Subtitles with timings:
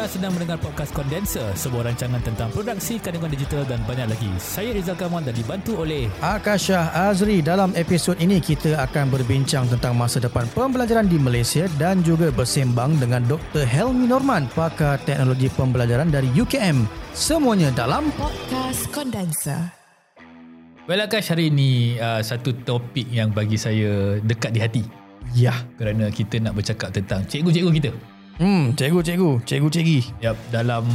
[0.00, 4.32] Anda sedang mendengar podcast Kondenser, sebuah rancangan tentang produksi kandungan digital dan banyak lagi.
[4.40, 7.44] Saya Rizal Kamwan dan dibantu oleh Akashah Azri.
[7.44, 12.96] Dalam episod ini kita akan berbincang tentang masa depan pembelajaran di Malaysia dan juga bersembang
[12.96, 13.68] dengan Dr.
[13.68, 16.88] Helmi Norman, pakar teknologi pembelajaran dari UKM.
[17.12, 19.68] Semuanya dalam Podcast Kondenser.
[20.88, 24.82] Well Akash, hari ini uh, satu topik yang bagi saya dekat di hati.
[25.36, 25.52] Ya.
[25.76, 27.92] Kerana kita nak bercakap tentang cikgu-cikgu kita.
[28.40, 30.00] Hmm, cikgu, cikgu, cikgu, cikgi.
[30.18, 30.88] Yap, dalam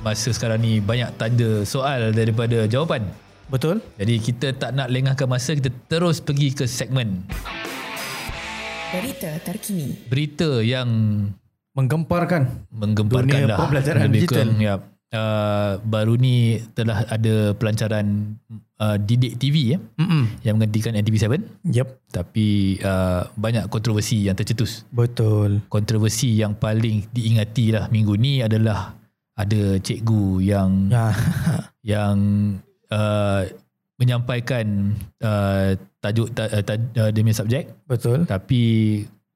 [0.00, 3.08] masa sekarang ni banyak tanda soal daripada jawapan.
[3.48, 3.80] Betul?
[3.96, 7.24] Jadi kita tak nak lengahkan masa, kita terus pergi ke segmen
[8.92, 9.96] Berita terkini.
[10.06, 10.88] berita yang
[11.72, 12.68] Menggemparkan.
[12.68, 13.56] menggemparkan Dunia lah.
[13.56, 14.44] pembelajaran Lebih digital.
[14.44, 14.80] kurang, Yap.
[15.12, 18.32] Uh, baru ni telah ada pelancaran
[18.80, 20.40] uh, Didik TV ya, Mm-mm.
[20.40, 21.36] yang menggantikan NTV7
[21.68, 21.88] Yep.
[22.08, 24.88] tapi uh, banyak kontroversi yang tercetus.
[24.88, 25.60] Betul.
[25.68, 28.96] Kontroversi yang paling diingati lah minggu ni adalah
[29.36, 31.12] ada cikgu yang Ya.
[32.00, 32.16] yang
[32.88, 33.44] uh,
[33.96, 38.24] menyampaikan uh, tajuk ta, uh, ta, uh, demi subjek Betul.
[38.24, 38.62] tapi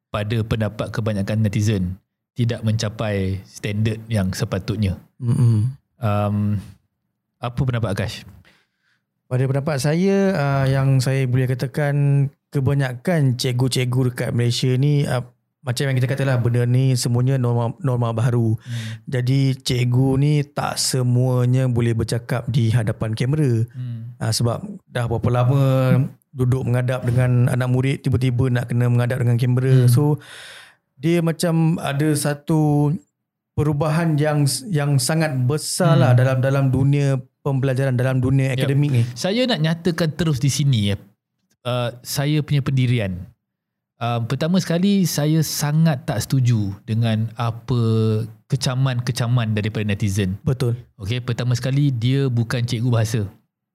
[0.09, 2.01] pada pendapat kebanyakan netizen
[2.37, 5.01] tidak mencapai standard yang sepatutnya.
[5.17, 5.73] Mm-mm.
[5.97, 6.61] Um,
[7.41, 8.29] apa pendapat Akash?
[9.27, 15.25] Pada pendapat saya uh, yang saya boleh katakan kebanyakan cikgu-cikgu dekat Malaysia ni uh,
[15.67, 18.55] macam yang kita katalah benda ni semuanya norma norma baru.
[18.55, 19.03] Hmm.
[19.11, 23.67] Jadi cikgu ni tak semuanya boleh bercakap di hadapan kamera.
[23.75, 24.15] Hmm.
[24.23, 25.65] Uh, sebab dah berapa lama
[26.31, 29.75] duduk menghadap dengan anak murid tiba-tiba nak kena menghadap dengan kamera.
[29.75, 29.91] Hmm.
[29.91, 30.23] So
[30.97, 32.93] dia macam ada satu
[33.53, 36.03] perubahan yang yang sangat besar Hmm.
[36.03, 38.57] lah dalam dalam dunia pembelajaran dalam dunia Yep.
[38.59, 39.03] akademik ni.
[39.15, 40.97] Saya nak nyatakan terus di sini ya.
[41.63, 43.17] Uh, saya punya pendirian.
[43.97, 47.81] Uh, pertama sekali saya sangat tak setuju dengan apa
[48.47, 50.37] kecaman-kecaman daripada netizen.
[50.45, 50.77] Betul.
[50.97, 53.23] Okey, pertama sekali dia bukan cikgu bahasa.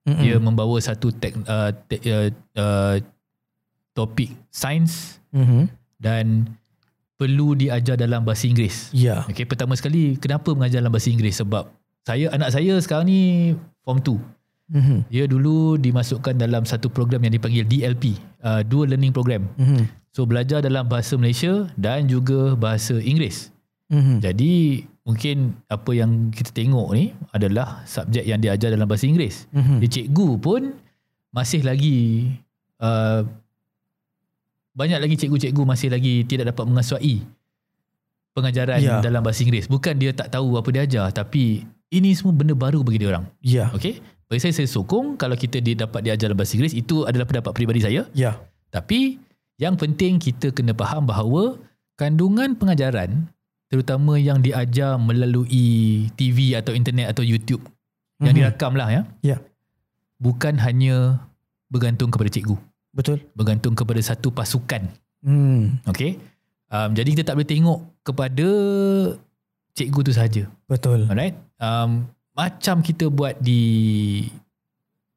[0.06, 0.22] Mm-mm.
[0.22, 2.96] Dia membawa satu tek, uh, te, uh, uh,
[3.92, 5.68] topik sains Mhm.
[5.98, 6.48] dan
[7.22, 8.90] perlu diajar dalam bahasa Inggeris.
[8.90, 9.22] Ya.
[9.30, 11.70] Okey, pertama sekali kenapa mengajar dalam bahasa Inggeris sebab
[12.02, 13.22] saya anak saya sekarang ni
[13.86, 14.18] form 2.
[14.74, 14.98] Mhm.
[15.14, 19.46] Dia dulu dimasukkan dalam satu program yang dipanggil DLP, uh, Dual Learning Program.
[19.54, 19.86] Mhm.
[20.10, 23.54] So belajar dalam bahasa Malaysia dan juga bahasa Inggeris.
[23.94, 24.26] Mhm.
[24.26, 24.54] Jadi
[25.06, 29.46] mungkin apa yang kita tengok ni adalah subjek yang diajar dalam bahasa Inggeris.
[29.54, 29.78] Mhm.
[29.86, 30.74] Dia cikgu pun
[31.30, 32.32] masih lagi
[32.82, 33.28] uh,
[34.72, 37.16] banyak lagi cikgu-cikgu masih lagi tidak dapat mengasuai
[38.32, 39.04] pengajaran Ya.
[39.04, 39.68] dalam bahasa Inggeris.
[39.68, 43.28] Bukan dia tak tahu apa dia ajar tapi ini semua benda baru bagi dia orang.
[43.44, 43.68] Ya.
[43.76, 44.00] Okey.
[44.32, 47.52] Bagi saya saya sokong kalau kita dia dapat diajar dalam bahasa Inggeris itu adalah pendapat
[47.52, 48.08] peribadi saya.
[48.16, 48.40] Ya.
[48.72, 49.20] Tapi
[49.60, 51.60] yang penting kita kena faham bahawa
[52.00, 53.28] kandungan pengajaran
[53.68, 57.64] terutama yang diajar melalui TV atau internet atau YouTube
[58.24, 58.40] yang Mhm.
[58.40, 59.02] direkam lah ya.
[59.20, 59.38] Ya.
[60.16, 61.28] Bukan hanya
[61.68, 62.56] bergantung kepada cikgu,
[62.92, 63.24] Betul.
[63.34, 64.84] bergantung kepada satu pasukan.
[65.24, 65.80] Hmm.
[65.88, 66.20] Okey.
[66.68, 68.48] Um, jadi kita tak boleh tengok kepada
[69.72, 70.44] cikgu tu sahaja.
[70.68, 71.08] Betul.
[71.08, 71.36] Alright.
[71.56, 73.62] Um, macam kita buat di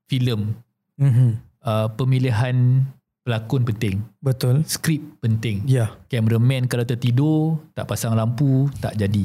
[0.06, 0.54] filem
[0.94, 1.28] Mhm.
[1.62, 2.84] uh, pemilihan
[3.24, 4.62] pelakon penting, Betul.
[4.68, 5.64] skrip penting.
[5.64, 5.96] Ya.
[6.06, 9.24] Cameraman kalau tertidur, tak pasang lampu, tak jadi.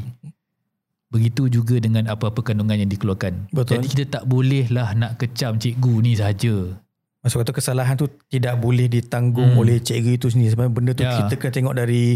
[1.09, 3.49] Begitu juga dengan apa-apa kandungan yang dikeluarkan.
[3.51, 3.81] Betul.
[3.81, 6.79] Jadi kita tak bolehlah nak kecam cikgu ni sahaja.
[7.19, 9.59] Maksud kata kesalahan tu tidak boleh ditanggung Hmm.
[9.59, 10.49] oleh cikgu itu sendiri.
[10.49, 11.19] Sebenarnya benda tu Ya.
[11.19, 12.15] kita kena tengok dari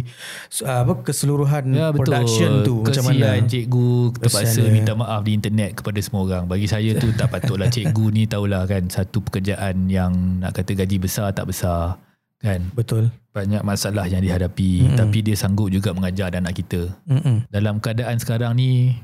[0.62, 2.00] uh, apa keseluruhan Ya betul.
[2.00, 3.20] production tu macam mana.
[3.30, 4.72] Kesian cikgu terpaksa Kesian dia.
[4.74, 6.44] minta maaf di internet kepada semua orang.
[6.46, 10.96] Bagi saya tu tak patutlah cikgu ni tahulah kan satu pekerjaan yang nak kata gaji
[10.98, 12.00] besar tak besar
[12.40, 12.64] kan.
[12.72, 13.12] Betul.
[13.30, 14.96] Banyak masalah yang dihadapi Mm-mm.
[14.96, 16.96] tapi dia sanggup juga mengajar anak kita.
[17.04, 17.44] Mm-mm.
[17.50, 18.96] Dalam keadaan sekarang ni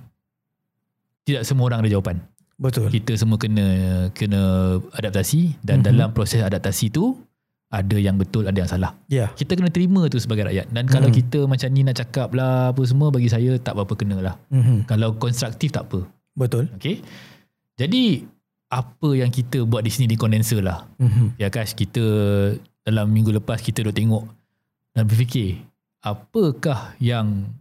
[1.24, 2.24] tidak semua orang ada jawapan.
[2.60, 2.92] Betul.
[2.92, 3.66] Kita semua kena
[4.12, 5.86] kena adaptasi dan Mhm.
[5.88, 7.16] dalam proses adaptasi tu
[7.72, 8.98] ada yang betul ada yang salah.
[9.08, 9.32] Ya.
[9.32, 10.68] Kita kena terima tu sebagai rakyat.
[10.68, 11.16] Dan kalau Mhm.
[11.16, 14.36] kita macam ni nak cakap lah apa semua bagi saya tak apa-apa kena lah.
[14.52, 14.92] Mhm.
[14.92, 16.04] Kalau konstruktif tak apa.
[16.36, 16.68] Betul.
[16.76, 17.00] Okay.
[17.80, 18.28] Jadi
[18.70, 20.84] apa yang kita buat di sini di kondenser lah.
[21.00, 21.40] Mhm.
[21.40, 22.04] Ya Kash, kita
[22.84, 24.28] dalam minggu lepas kita duk tengok
[24.94, 25.64] dan berfikir
[26.02, 27.54] apakah yang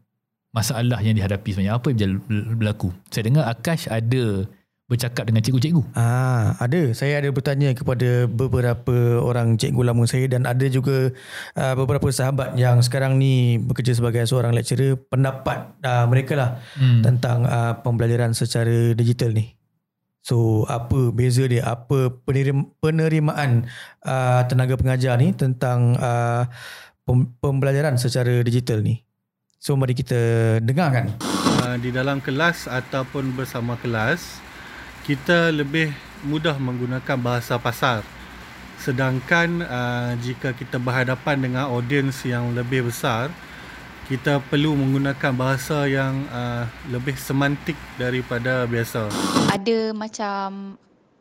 [0.51, 1.77] masalah yang dihadapi sebenarnya.
[1.79, 2.19] Apa yang
[2.57, 2.91] berlaku.
[3.13, 4.49] Saya dengar Akash ada
[4.89, 5.85] bercakap dengan cikgu-cikgu.
[5.93, 6.97] Ah, ada.
[6.97, 11.13] Saya ada bertanya kepada beberapa orang cikgu lama saya dan ada juga
[11.61, 16.51] uh, beberapa sahabat yang sekarang ni bekerja sebagai seorang lecturer pendapat uh, mereka lah
[16.81, 17.05] Hmm.
[17.05, 19.53] tentang uh, pembelajaran secara digital ni.
[20.25, 21.69] So apa beza dia?
[21.69, 23.69] Apa penerim, penerimaan
[24.09, 26.49] uh, tenaga pengajar ni tentang uh,
[27.05, 29.05] pem, pembelajaran secara digital ni?
[29.61, 30.17] So mari kita
[30.65, 31.13] dengarkan.
[31.61, 34.48] uh, di dalam kelas ataupun bersama kelas
[35.09, 35.89] kita lebih
[36.29, 38.05] mudah menggunakan bahasa pasar
[38.77, 43.33] sedangkan uh, jika kita berhadapan dengan audiens yang lebih besar
[44.13, 49.09] kita perlu menggunakan bahasa yang uh, lebih semantik daripada biasa
[49.49, 50.77] ada macam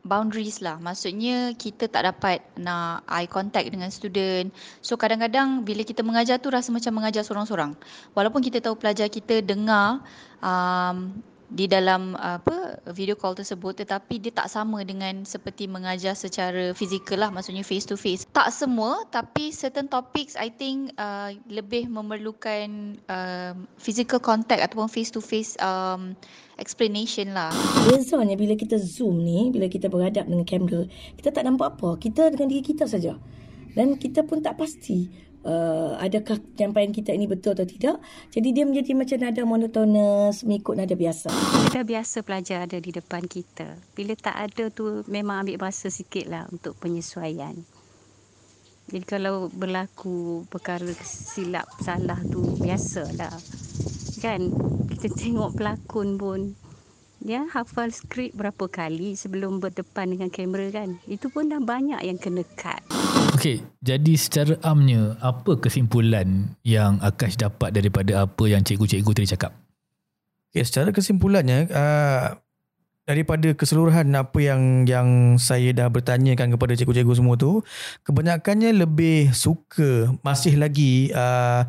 [0.08, 0.80] boundaries lah.
[0.80, 4.48] Maksudnya kita tak dapat nak eye contact dengan student.
[4.80, 7.76] So kadang-kadang bila kita mengajar tu rasa macam mengajar seorang-seorang.
[8.16, 10.00] Walaupun kita tahu pelajar kita dengar
[10.40, 16.76] um, di dalam apa video call tersebut tetapi dia tak sama dengan seperti mengajar secara
[16.76, 21.88] fizikal lah maksudnya face to face tak semua tapi certain topics i think uh, lebih
[21.88, 26.12] memerlukan uh, physical contact ataupun face to face um,
[26.58, 27.54] explanation lah.
[27.86, 30.84] Bezanya bila kita zoom ni bila kita berhadap dengan kamera
[31.16, 31.96] kita tak nampak apa.
[31.96, 33.16] Kita dengan diri kita saja.
[33.72, 35.06] Dan kita pun tak pasti
[35.44, 38.02] uh, adakah penyampaian kita ini betul atau tidak.
[38.32, 41.28] Jadi dia menjadi macam nada monotonous mengikut nada biasa.
[41.68, 43.78] Kita biasa pelajar ada di depan kita.
[43.94, 47.54] Bila tak ada tu memang ambil masa sikit lah untuk penyesuaian.
[48.88, 53.36] Jadi kalau berlaku perkara silap salah tu biasalah.
[54.24, 54.48] Kan
[54.88, 56.40] kita tengok pelakon pun
[57.18, 61.02] dia hafal skrip berapa kali sebelum berdepan dengan kamera kan.
[61.10, 62.78] Itu pun dah banyak yang kena cut.
[63.34, 69.52] Okey, jadi secara amnya apa kesimpulan yang Akash dapat daripada apa yang cikgu-cikgu tadi cakap?
[70.50, 72.38] Okay, secara kesimpulannya uh,
[73.02, 77.66] daripada keseluruhan apa yang yang saya dah bertanyakan kepada cikgu-cikgu semua tu,
[78.06, 81.66] kebanyakannya lebih suka masih lagi uh,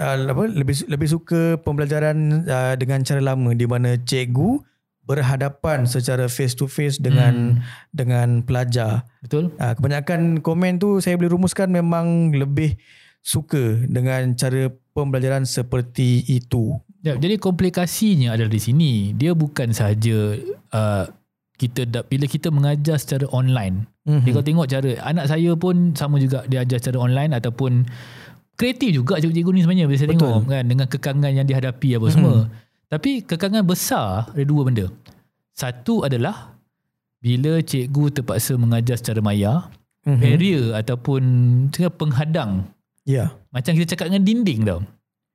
[0.00, 4.64] uh, apa lebih lebih suka pembelajaran uh, dengan cara lama di mana cikgu
[5.08, 7.64] berhadapan secara face to face dengan hmm.
[7.96, 9.08] dengan pelajar.
[9.24, 9.56] Betul?
[9.56, 12.76] Uh, kebanyakan komen tu saya boleh rumuskan memang lebih
[13.24, 16.76] suka dengan cara pembelajaran seperti itu.
[17.00, 18.92] Ya, jadi komplikasinya adalah di sini.
[19.16, 20.36] Dia bukan sahaja
[20.76, 21.04] uh,
[21.58, 23.88] kita bila kita mengajar secara online.
[24.04, 24.22] Mm-hmm.
[24.28, 27.88] Dia kalau tengok cara anak saya pun sama juga dia ajar secara online ataupun
[28.58, 30.18] kreatif juga cikgu-cikgu ni sebenarnya bila saya Betul.
[30.20, 32.14] tengok kan dengan kekangan yang dihadapi apa mm-hmm.
[32.14, 32.38] semua.
[32.88, 34.88] Tapi kekangan besar ada dua benda.
[35.52, 36.56] Satu adalah
[37.20, 39.68] bila cikgu terpaksa mengajar secara maya,
[40.08, 40.20] mm-hmm.
[40.22, 41.22] barrier ataupun
[42.00, 42.64] penghadang.
[43.04, 43.12] Ya.
[43.12, 43.28] Yeah.
[43.52, 44.80] Macam kita cakap dengan dinding tau.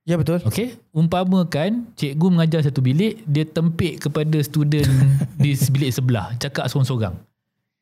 [0.04, 0.38] Ya yeah, betul.
[0.44, 4.90] Okey, umpamakan cikgu mengajar satu bilik, dia tempik kepada student
[5.42, 7.16] di bilik sebelah, cakap seorang-seorang.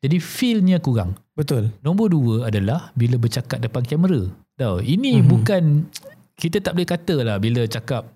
[0.03, 1.15] Jadi feel-nya kurang.
[1.35, 1.71] Betul.
[1.83, 4.27] Nombor dua adalah bila bercakap depan kamera.
[4.55, 5.31] Tahu, ini mm-hmm.
[5.31, 5.63] bukan
[6.37, 8.07] kita tak boleh kata lah bila cakap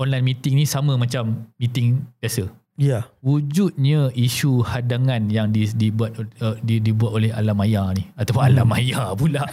[0.00, 2.50] online meeting ni sama macam meeting biasa.
[2.74, 2.90] Ya.
[2.90, 3.02] Yeah.
[3.22, 8.50] Wujudnya isu hadangan yang di, dibuat uh, di, dibuat oleh alam maya ni ataupun hmm.
[8.50, 9.46] alam maya pula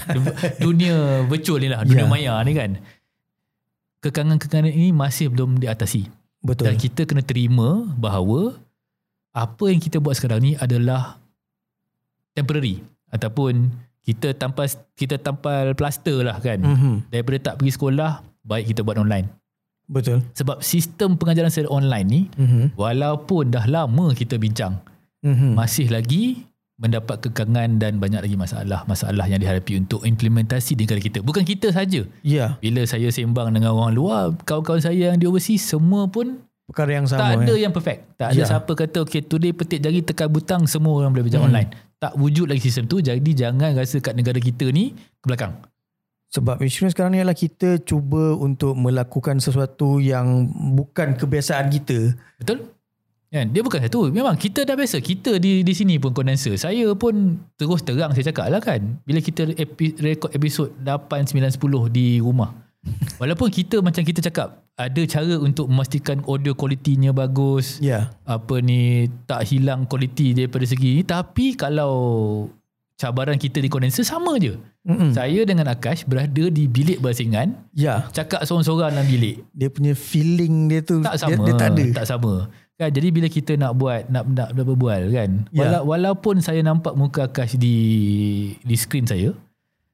[0.58, 2.10] dunia virtual ni lah dunia yeah.
[2.10, 2.72] maya ni kan.
[4.02, 6.10] Kekangan-kekangan ini masih belum diatasi.
[6.42, 6.74] Betul.
[6.74, 8.58] Dan kita kena terima bahawa
[9.30, 11.22] apa yang kita buat sekarang ni adalah
[12.34, 12.82] temporary
[13.14, 13.70] ataupun
[14.02, 14.66] kita tanpa
[14.98, 16.58] kita tampal plaster lah kan.
[16.58, 16.96] Mm-hmm.
[17.14, 19.30] Daripada tak pergi sekolah, baik kita buat online.
[19.90, 20.24] Betul.
[20.38, 22.66] Sebab sistem pengajaran secara online ni mm-hmm.
[22.80, 24.80] walaupun dah lama kita bincang
[25.26, 25.52] mm-hmm.
[25.58, 26.52] masih lagi
[26.82, 31.22] mendapat kekangan dan banyak lagi masalah-masalah yang dihadapi untuk implementasi di negara kita.
[31.22, 32.02] Bukan kita saja.
[32.26, 32.34] Ya.
[32.34, 32.50] Yeah.
[32.58, 37.06] Bila saya sembang dengan orang luar, kawan-kawan saya yang di overseas semua pun perkara yang
[37.06, 37.22] sama.
[37.22, 37.70] Tak ada ya.
[37.70, 38.18] yang perfect.
[38.18, 38.50] Tak ada yeah.
[38.50, 41.50] siapa kata okay today petik jari tekan butang semua orang boleh belajar mm.
[41.54, 41.70] online.
[42.02, 42.98] Tak wujud lagi sistem tu.
[42.98, 45.54] Jadi jangan rasa kat negara kita ni ke belakang.
[46.32, 50.48] Sebab insurans sekarang ni adalah kita cuba untuk melakukan sesuatu yang
[50.80, 52.16] bukan kebiasaan kita.
[52.40, 52.72] Betul?
[53.32, 53.52] Kan?
[53.52, 54.08] Dia bukan satu.
[54.12, 55.04] Memang kita dah biasa.
[55.04, 56.56] Kita di di sini pun kondenser.
[56.56, 59.00] Saya pun terus terang saya cakap lah kan.
[59.04, 62.52] Bila kita epi, rekod episod 8, 9, 10 di rumah.
[63.24, 64.64] Walaupun kita macam kita cakap.
[64.80, 67.80] Ada cara untuk memastikan audio kualitinya bagus.
[67.84, 67.88] Ya.
[67.88, 68.04] Yeah.
[68.24, 71.04] Apa ni tak hilang kualiti daripada segi ni.
[71.04, 71.92] Tapi kalau
[72.96, 74.56] cabaran kita di kondenser sama je.
[74.82, 75.12] Mm-hmm.
[75.14, 77.54] Saya dengan Akash berada di bilik bersingan.
[77.78, 78.10] Ya.
[78.10, 79.46] Cakap seorang-seorang dalam bilik.
[79.54, 81.38] Dia punya feeling dia tu tak sama.
[81.38, 81.86] Dia, dia tak ada.
[82.02, 82.34] Tak sama.
[82.82, 85.46] Kan jadi bila kita nak buat nak nak, nak berbual kan.
[85.54, 85.60] Ya.
[85.62, 87.78] Wala, walaupun saya nampak muka Akash di
[88.66, 89.38] di skrin saya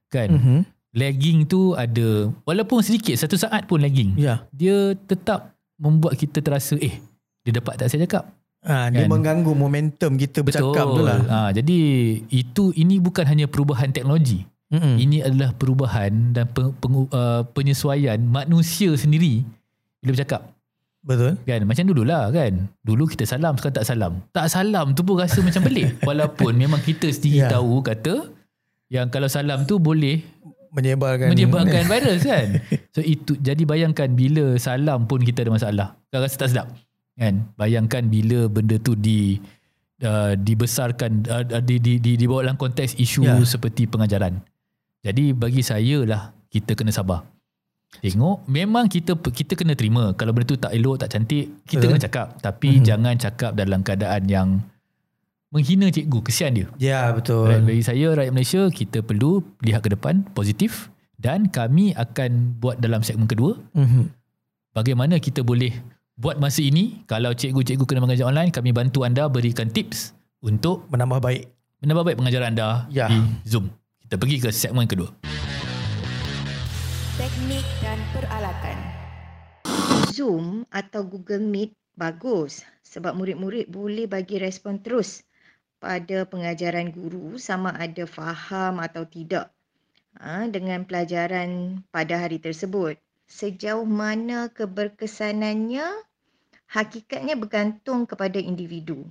[0.08, 0.32] kan.
[0.32, 0.60] Mm-hmm.
[0.96, 4.16] Lagging tu ada walaupun sedikit satu saat pun lagging.
[4.16, 4.48] Ya.
[4.56, 6.96] Dia tetap membuat kita terasa eh
[7.44, 8.24] dia dapat tak saya cakap
[8.66, 9.14] Ha, dia kan?
[9.14, 10.96] mengganggu momentum kita bercakap Betul.
[10.98, 11.18] tu lah.
[11.30, 11.78] Ha, jadi
[12.26, 14.50] itu ini bukan hanya perubahan teknologi.
[14.68, 14.94] Mm-hmm.
[15.00, 19.40] Ini adalah perubahan dan peng, peng, uh, penyesuaian manusia sendiri
[20.04, 20.52] bila bercakap.
[21.00, 21.40] Betul.
[21.48, 22.68] Kan macam dululah kan.
[22.84, 24.12] Dulu kita salam sekarang tak salam.
[24.28, 25.96] Tak salam tu pun rasa macam pelik.
[26.08, 27.52] Walaupun memang kita sendiri yeah.
[27.52, 28.28] tahu kata
[28.92, 30.20] yang kalau salam tu boleh
[30.68, 32.60] menyebarkan menyebarkan virus kan.
[32.92, 35.88] So itu jadi bayangkan bila salam pun kita ada masalah.
[36.12, 36.68] Kau rasa tak sedap.
[37.16, 37.48] Kan?
[37.56, 39.40] Bayangkan bila benda tu di
[40.04, 43.40] uh, dibesarkan uh, di, di, di, dibawa dalam konteks isu Ya.
[43.48, 44.44] seperti pengajaran.
[45.08, 47.24] Jadi bagi saya lah kita kena sabar.
[47.88, 51.88] Tengok memang kita kita kena terima kalau benda tu tak elok tak cantik kita Betul.
[51.88, 52.84] kena cakap tapi Mhm.
[52.84, 54.48] jangan cakap dalam keadaan yang
[55.48, 56.68] menghina cikgu kesian dia.
[56.76, 57.48] Ya betul.
[57.48, 62.76] Right, bagi saya rakyat Malaysia kita perlu lihat ke depan positif dan kami akan buat
[62.76, 64.12] dalam segmen kedua Mhm.
[64.70, 65.72] bagaimana kita boleh
[66.14, 71.24] buat masa ini kalau cikgu-cikgu kena mengajar online kami bantu anda berikan tips untuk Menambah
[71.24, 71.48] baik.
[71.80, 73.08] menambah baik pengajaran anda Ya.
[73.08, 73.16] di
[73.48, 73.72] Zoom.
[74.08, 75.12] Kita pergi ke segmen kedua.
[77.20, 78.78] Teknik dan peralatan.
[80.16, 85.28] Zoom atau Google Meet bagus sebab murid-murid boleh bagi respon terus
[85.76, 89.52] pada pengajaran guru sama ada faham atau tidak
[90.16, 92.96] ha, dengan pelajaran pada hari tersebut.
[93.28, 95.84] Sejauh mana keberkesanannya
[96.64, 99.04] hakikatnya bergantung kepada individu.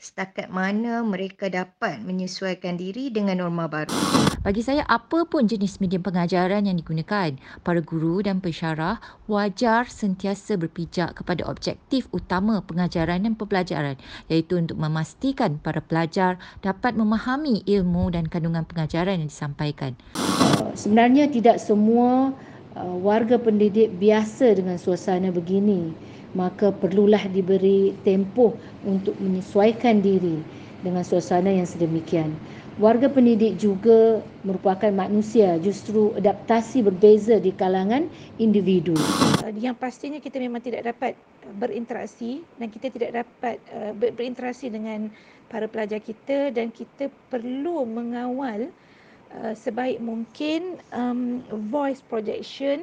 [0.00, 3.92] Setakat mana mereka dapat menyesuaikan diri dengan norma baru.
[4.40, 8.96] Bagi saya, apa pun jenis medium pengajaran yang digunakan, para guru dan pensyarah
[9.28, 14.00] wajar sentiasa berpijak kepada objektif utama pengajaran dan pembelajaran
[14.32, 20.00] iaitu untuk memastikan para pelajar dapat memahami ilmu dan kandungan pengajaran yang disampaikan.
[20.72, 22.32] sebenarnya tidak semua
[22.72, 25.92] uh, warga pendidik biasa dengan suasana begini
[26.32, 28.54] maka perlulah diberi tempoh
[28.86, 30.38] untuk menyesuaikan diri
[30.80, 32.32] dengan suasana yang sedemikian.
[32.80, 38.08] Warga pendidik juga merupakan manusia justru adaptasi berbeza di kalangan
[38.40, 38.96] individu.
[39.44, 41.12] Uh, yang pastinya kita memang tidak dapat
[41.44, 43.60] uh, berinteraksi dan kita tidak dapat
[44.00, 45.12] ber- berinteraksi dengan
[45.52, 48.70] para pelajar kita dan kita perlu mengawal
[49.54, 51.38] sebaik mungkin um,
[51.70, 52.82] voice projection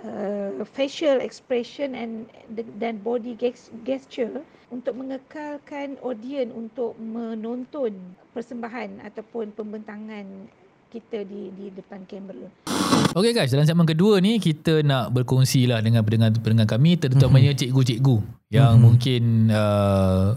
[0.00, 2.28] uh, facial expression and
[2.76, 7.96] dan body ges- gesture untuk mengekalkan audien untuk menonton
[8.30, 10.26] persembahan ataupun pembentangan
[10.88, 12.48] kita di di depan kamera.
[13.12, 18.16] Okey guys, dalam segmen kedua ni kita nak berkongsi lah dengan pendengar-pendengar kami terutamanya cikgu-cikgu
[18.48, 18.80] yang Mhm.
[18.80, 20.32] mungkin uh,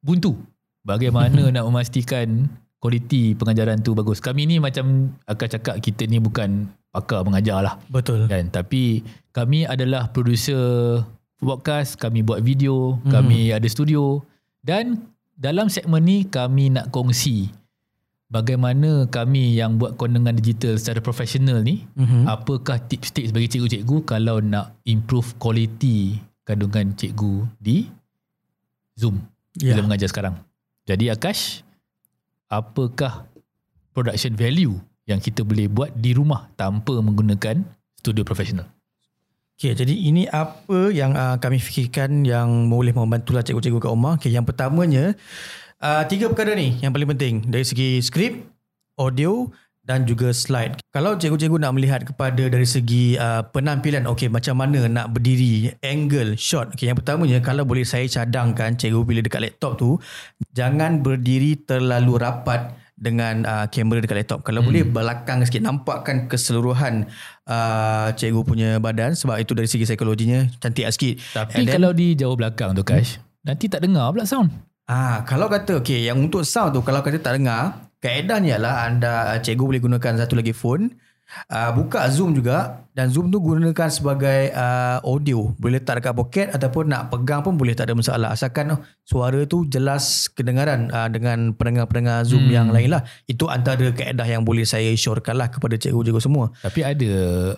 [0.00, 0.36] buntu
[0.80, 2.48] bagaimana nak memastikan
[2.82, 4.18] kualiti pengajaran tu bagus.
[4.18, 8.26] Kami ni macam akan cakap kita ni bukan pakar mengajar lah Betul.
[8.26, 11.00] kan tapi kami adalah producer
[11.38, 13.08] podcast, kami buat video, Mhm.
[13.08, 14.20] kami ada studio
[14.60, 14.98] dan
[15.32, 17.48] dalam segmen ni kami nak kongsi
[18.28, 22.26] bagaimana kami yang buat kondengan digital secara profesional ni Mhm.
[22.26, 27.86] apakah tips-tips bagi cikgu-cikgu kalau nak improve kualiti kandungan cikgu di
[28.92, 29.16] Zoom
[29.54, 29.72] Ya.
[29.72, 30.36] bila mengajar sekarang.
[30.84, 31.64] Jadi Akash,
[32.52, 33.24] apakah
[33.96, 34.76] production value
[35.08, 37.64] yang kita boleh buat di rumah tanpa menggunakan
[37.96, 38.68] studio profesional?
[39.56, 44.14] Okay, jadi ini apa yang uh, kami fikirkan yang boleh membantulah cikgu-cikgu kat rumah.
[44.20, 45.16] Okay, yang pertamanya,
[45.80, 47.34] uh, tiga perkara ni yang paling penting.
[47.46, 48.42] Dari segi skrip,
[49.00, 49.48] audio
[49.82, 50.78] dan juga slide.
[50.94, 56.38] Kalau cikgu-cikgu nak melihat kepada dari segi uh, penampilan, okay, macam mana nak berdiri, angle,
[56.38, 56.70] shot.
[56.78, 59.98] Okay, yang pertamanya, kalau boleh saya cadangkan cikgu bila dekat laptop tu,
[60.54, 64.46] jangan berdiri terlalu rapat dengan uh, kamera dekat laptop.
[64.46, 64.68] Kalau hmm.
[64.70, 67.10] boleh belakang sikit nampakkan keseluruhan
[67.50, 71.18] uh, cikgu punya badan sebab itu dari segi psikologinya cantik sikit.
[71.34, 74.54] Tapi And then- kalau di jauh belakang tu Kash, nanti tak dengar pula sound.
[74.86, 79.32] Ah, kalau kata okay, yang untuk sound tu kalau kata tak dengar, kaedahnya lah anda
[79.32, 80.90] uh, cikgu boleh gunakan satu lagi phone.
[81.48, 85.48] Uh, buka Zoom juga dan Zoom tu gunakan sebagai uh, audio.
[85.56, 88.36] Boleh letak dekat poket ataupun nak pegang pun boleh tak ada masalah.
[88.36, 92.52] Asalkan oh, suara tu jelas kedengaran uh, dengan pendengar-pendengar Zoom Hmm.
[92.52, 93.00] yang lain lah.
[93.24, 96.52] Itu antara kaedah yang boleh saya syorkan lah kepada cikgu-cikgu semua.
[96.60, 97.12] Tapi ada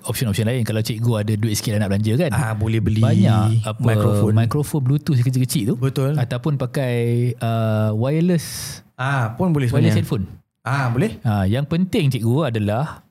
[0.06, 2.30] option-option lain kalau cikgu ada duit sikit nak belanja kan.
[2.30, 4.38] Ah, boleh beli Banyak apa mikrofon.
[4.38, 6.14] mikrofon bluetooth kecil-kecil tu Betul.
[6.14, 6.94] ataupun pakai
[7.42, 9.96] uh, wireless Ah, pun boleh wireless sebenarnya.
[9.98, 10.24] headphone.
[10.62, 11.18] Ah, boleh.
[11.20, 13.02] Ha, yang penting cikgu adalah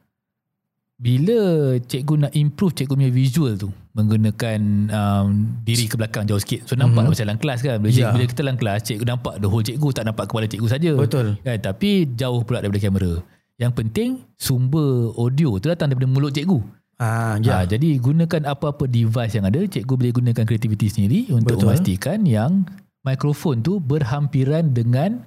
[0.96, 1.40] bila
[1.78, 4.60] cikgu nak improve cikgu punya visual tu menggunakan
[4.90, 5.28] um,
[5.62, 6.64] diri ke belakang jauh sikit.
[6.64, 7.10] So nampak Mhm.
[7.12, 7.78] macam dalam kelas kan.
[7.78, 7.98] Bila, Ya.
[8.00, 10.92] cikgu, bila kita dalam kelas cikgu nampak the whole cikgu tak nampak kepala cikgu saja.
[10.96, 11.28] Betul.
[11.40, 13.12] Kan tapi jauh pula daripada kamera.
[13.54, 16.58] Yang penting sumber audio tu datang daripada mulut cikgu.
[16.96, 17.44] Ah, Ya.
[17.44, 17.54] ya.
[17.60, 21.68] Ha, jadi gunakan apa-apa device yang ada, cikgu boleh gunakan kreativiti sendiri untuk Betul.
[21.68, 22.64] memastikan yang
[23.04, 25.26] mikrofon tu berhampiran dengan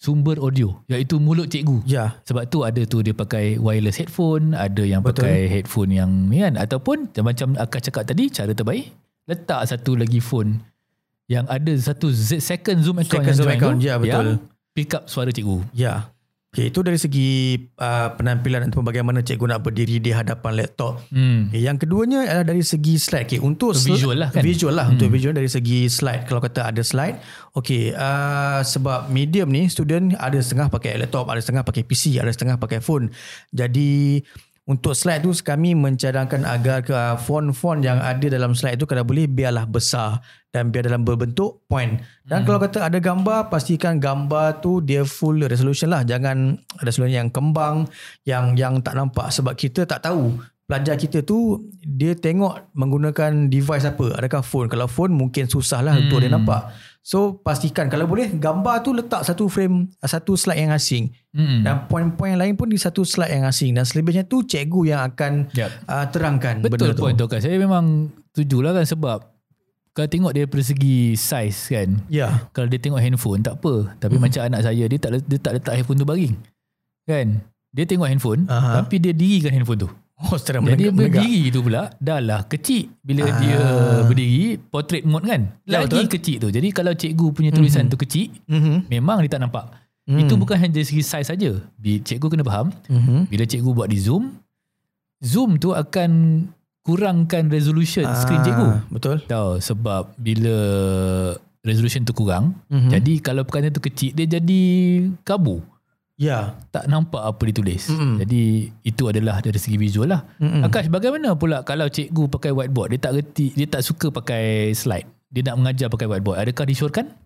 [0.00, 1.84] sumber audio iaitu mulut cikgu.
[1.84, 2.16] Ya.
[2.24, 5.28] Sebab tu ada tu dia pakai wireless headphone, ada yang Betul.
[5.28, 8.88] pakai headphone yang ni kan ataupun macam Akak cakap tadi cara terbaik
[9.28, 10.64] letak satu lagi phone
[11.30, 14.08] yang ada satu second zoom account Second yang zoom account, tu ya, betul.
[14.10, 14.26] yang
[14.74, 15.62] pick up suara cikgu.
[15.76, 16.10] Ya.
[16.50, 20.98] Okay, itu dari segi uh, penampilan ataupun bagaimana cikgu nak berdiri di hadapan laptop.
[21.14, 21.46] Hmm.
[21.46, 23.30] Okay, yang keduanya adalah dari segi slide.
[23.30, 24.42] Okay, untuk sl- Visual lah kan?
[24.42, 24.90] Visual lah.
[24.90, 24.98] Hmm.
[24.98, 26.26] Untuk visual dari segi slide.
[26.26, 27.22] Kalau kata ada slide.
[27.54, 32.34] Okay, uh, sebab medium ni student ada setengah pakai laptop, ada setengah pakai PC, ada
[32.34, 33.14] setengah pakai phone.
[33.54, 34.18] Jadi
[34.70, 39.02] untuk slide tu kami mencadangkan agar ke uh, font-font yang ada dalam slide tu kalau
[39.02, 40.22] boleh biarlah besar
[40.54, 41.98] dan biar dalam berbentuk point.
[42.22, 42.46] Dan hmm.
[42.46, 46.06] kalau kata ada gambar, pastikan gambar tu dia full resolution lah.
[46.06, 46.54] Jangan
[46.86, 47.90] resolution yang kembang,
[48.22, 50.38] yang yang tak nampak sebab kita tak tahu
[50.70, 54.22] pelajar kita tu dia tengok menggunakan device apa.
[54.22, 54.70] Adakah phone?
[54.70, 56.02] Kalau phone mungkin susah lah hmm.
[56.06, 56.70] untuk dia nampak.
[57.00, 61.62] So pastikan kalau boleh gambar tu letak satu frame satu slide yang asing Hmm.
[61.62, 65.46] dan poin-poin lain pun di satu slide yang asing dan selebihnya tu cikgu yang akan
[65.50, 65.70] Yep.
[65.86, 67.00] uh, terangkan Betul benda tu.
[67.00, 67.38] point tu kan.
[67.38, 67.84] Saya memang
[68.30, 69.18] tujulah kan sebab
[69.90, 71.88] kalau tengok dia dari segi size kan.
[72.06, 72.46] Ya.
[72.50, 73.94] Kalau dia tengok handphone tak apa.
[73.96, 74.22] Tapi Hmm.
[74.22, 76.34] macam anak saya dia tak dia tak letak handphone tu baring.
[77.04, 77.26] Kan?
[77.70, 78.82] Dia tengok handphone Aha.
[78.82, 79.90] tapi dia dirikan handphone tu.
[80.20, 81.24] Oh, secara Jadi dia menegak.
[81.24, 83.36] berdiri tu pula dah lah kecil bila Ah.
[83.36, 83.60] dia
[84.04, 85.48] berdiri portrait mode kan.
[85.64, 86.12] Ya, Lagi betul.
[86.12, 86.48] kecil tu.
[86.50, 87.90] Jadi kalau cikgu punya tulisan Mhm.
[87.90, 88.86] tu kecil Mhm.
[88.86, 89.64] memang dia tak nampak.
[90.04, 90.20] Mhm.
[90.20, 91.50] Itu bukan hanya dari segi size saja.
[91.80, 93.26] Cikgu kena faham Mhm.
[93.26, 94.36] bila cikgu buat di Zoom,
[95.18, 96.10] Zoom tu akan
[96.80, 98.66] kurangkan resolution skrin cikgu.
[98.66, 99.16] Ah, Betul.
[99.22, 100.56] Tahu sebab bila
[101.60, 102.88] resolution tu kurang, Mhm.
[102.90, 104.62] jadi kalau perkataan tu kecil dia jadi
[105.22, 105.60] kabur.
[106.20, 106.52] Ya.
[106.68, 107.88] Tak nampak apa ditulis.
[107.88, 108.20] Mm-mm.
[108.20, 110.20] Jadi itu adalah dari segi visual lah.
[110.36, 110.68] Mm-mm.
[110.68, 115.08] Akash bagaimana pula kalau cikgu pakai whiteboard, dia tak reti, dia tak suka pakai slide.
[115.32, 116.44] Dia nak mengajar pakai whiteboard.
[116.44, 117.16] Adakah disyorkan?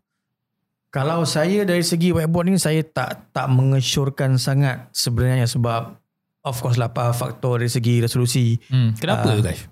[0.95, 5.99] Kalau saya dari segi whiteboard ni saya tak tak mengesyorkan sangat sebenarnya sebab
[6.47, 8.63] of course lah apa faktor dari segi resolusi.
[8.71, 8.95] Hmm.
[8.95, 9.67] Kenapa uh, Akash?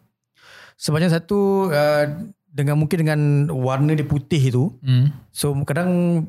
[0.74, 2.10] Sebabnya satu uh,
[2.50, 3.20] dengan mungkin dengan
[3.54, 5.14] warna dia putih tu Hmm.
[5.30, 6.26] so kadang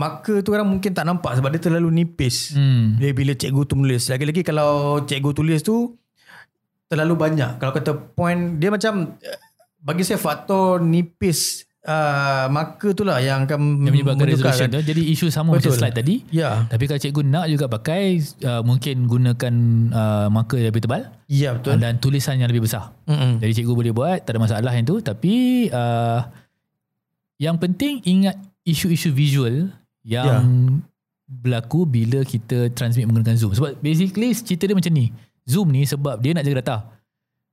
[0.00, 2.56] marker tu kadang mungkin tak nampak sebab dia terlalu nipis.
[2.56, 2.96] Hmm.
[2.96, 4.08] Bila, bila cikgu tu menulis.
[4.08, 5.92] Lagi-lagi kalau cikgu tulis tu
[6.88, 7.60] terlalu banyak.
[7.60, 9.38] Kalau kata point dia macam eh,
[9.84, 14.84] bagi saya faktor nipis uh, marker tu lah yang akan Yang menyebabkan resolution menunjukkan.
[14.84, 14.88] tu.
[14.88, 15.78] Jadi isu sama macam Betul.
[15.78, 16.14] slide tadi.
[16.32, 18.02] Ya, Tapi kalau cikgu nak juga pakai,
[18.44, 19.54] uh, mungkin gunakan
[19.92, 21.76] uh, marker yang lebih tebal ya betul.
[21.76, 22.96] dan tulisan yang lebih besar.
[23.04, 23.40] Mm-mm.
[23.40, 24.98] Jadi cikgu boleh buat, tak ada masalah yang tu.
[25.00, 26.20] Tapi uh,
[27.40, 30.44] yang penting ingat isu-isu visual yang
[30.78, 30.88] Ya.
[31.26, 33.54] berlaku bila kita transmit menggunakan Zoom.
[33.54, 35.14] Sebab basically cerita dia macam ni.
[35.44, 36.76] Zoom ni sebab dia nak jaga data.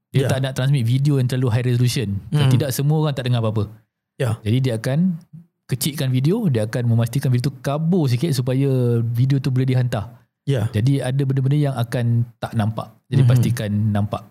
[0.07, 0.29] Dia Ya.
[0.29, 2.17] tak nak transmit video yang terlalu high resolution.
[2.31, 2.47] Hmm.
[2.47, 3.69] tidak semua orang tak dengar apa-apa.
[4.15, 4.39] Ya.
[4.41, 5.19] Jadi dia akan
[5.67, 8.67] kecilkan video, dia akan memastikan video tu kabur sikit supaya
[9.03, 10.23] video tu boleh dihantar.
[10.47, 10.71] Ya.
[10.71, 12.87] Jadi ada benda-benda yang akan tak nampak.
[13.11, 13.29] Jadi Mhm.
[13.29, 14.23] pastikan nampak.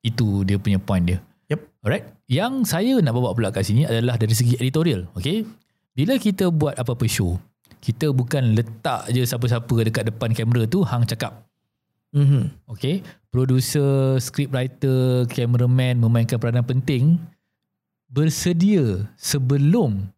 [0.00, 1.20] Itu dia punya point dia.
[1.52, 1.60] Yep.
[1.84, 2.04] Alright.
[2.24, 5.12] Yang saya nak bawa pula kat sini adalah dari segi editorial.
[5.12, 5.44] Okay.
[5.92, 7.36] Bila kita buat apa-apa show,
[7.78, 11.46] kita bukan letak je siapa-siapa dekat depan kamera tu hang cakap.
[12.12, 12.68] Mhm.
[12.72, 13.04] Okay.
[13.28, 17.20] Producer, scriptwriter, cameraman memainkan peranan penting
[18.08, 20.08] bersedia sebelum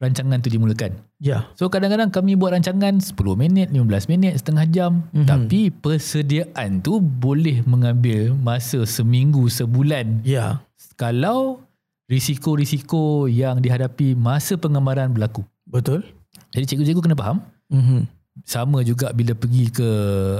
[0.00, 0.96] rancangan tu dimulakan.
[1.20, 1.48] Ya.
[1.56, 4.92] So kadang-kadang kami buat rancangan 10 minit, 15 minit, setengah jam.
[5.12, 5.28] Mhm.
[5.28, 10.24] Tapi persediaan tu boleh mengambil masa seminggu, sebulan.
[10.24, 10.64] Ya.
[10.96, 11.64] Kalau
[12.08, 15.44] risiko-risiko yang dihadapi masa penggambaran berlaku.
[15.64, 16.04] Betul.
[16.50, 17.38] Jadi cikgu-cikgu kena faham.
[17.70, 18.08] Mhm.
[18.46, 19.88] Sama juga bila pergi ke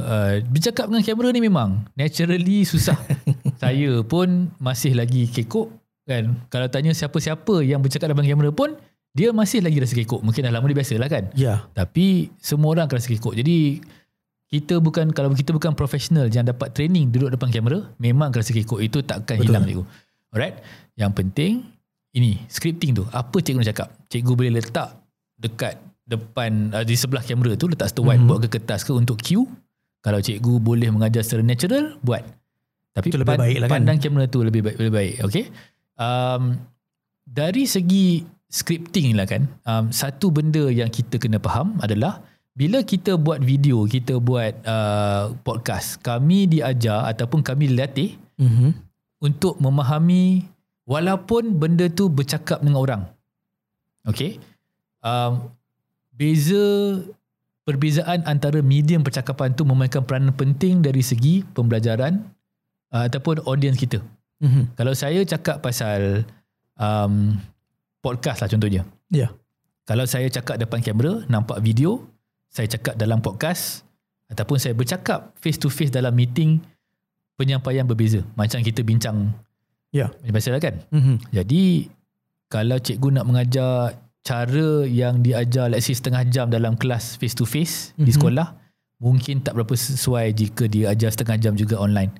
[0.00, 2.96] uh, bercakap dengan kamera ni memang naturally susah.
[3.62, 5.68] Saya pun masih lagi kekok
[6.08, 6.32] kan.
[6.48, 8.78] Kalau tanya siapa-siapa yang bercakap depan kamera pun
[9.10, 10.22] dia masih lagi rasa kekok.
[10.22, 11.24] Mungkin dah lama dia biasa lah kan.
[11.34, 11.66] Ya.
[11.74, 13.34] Tapi semua orang akan rasa kekok.
[13.34, 13.82] Jadi
[14.50, 18.78] kita bukan kalau kita bukan profesional yang dapat training duduk depan kamera, memang rasa kekok.
[18.82, 19.50] Itu takkan Betul.
[19.50, 19.84] hilang cikgu.
[20.30, 20.56] Alright.
[20.94, 21.52] Yang penting
[22.14, 23.04] ini scripting tu.
[23.10, 23.88] Apa cikgu nak cakap?
[24.10, 24.94] Cikgu boleh letak
[25.38, 25.74] dekat
[26.10, 29.46] depan uh, di sebelah kamera tu letak satu whiteboard ke kertas ke untuk cue.
[30.00, 32.24] Kalau cikgu boleh mengajar secara natural, buat.
[32.90, 33.74] Tapi Itu lebih baik lah kan?
[33.78, 35.14] pandang kamera tu lebih baik lebih baik.
[35.28, 35.44] Okay.
[35.94, 36.56] Um,
[37.22, 42.18] dari segi scripting lah kan, um, satu benda yang kita kena faham adalah
[42.50, 48.72] bila kita buat video, kita buat uh, podcast, kami diajar ataupun kami dilatih Mhm.
[49.20, 50.48] untuk memahami
[50.82, 53.02] walaupun benda tu bercakap dengan orang.
[54.02, 54.40] Okay.
[55.04, 55.52] Um,
[56.20, 57.00] beza
[57.64, 62.20] perbezaan antara medium percakapan tu memainkan peranan penting dari segi pembelajaran
[62.92, 64.04] uh, ataupun audiens kita.
[64.44, 64.76] Mhm.
[64.76, 66.28] Kalau saya cakap pasal
[66.76, 67.40] um,
[68.04, 68.85] podcast lah contohnya.
[69.09, 69.33] Ya.
[69.88, 72.04] Kalau saya cakap depan kamera, nampak video,
[72.52, 73.80] saya cakap dalam podcast
[74.28, 76.61] ataupun saya bercakap face to face dalam meeting,
[77.40, 78.20] penyampaian berbeza.
[78.37, 79.33] Macam kita bincang
[79.90, 80.06] Ya.
[80.20, 80.76] macam biasa lah kan.
[80.92, 81.14] Mhm.
[81.33, 81.90] Jadi
[82.46, 87.44] kalau cikgu nak mengajar cara yang diajar let's say setengah jam dalam kelas face to
[87.44, 88.16] face di Mhm.
[88.16, 88.46] sekolah,
[88.98, 92.12] mungkin tak berapa sesuai jika dia ajar setengah jam juga online.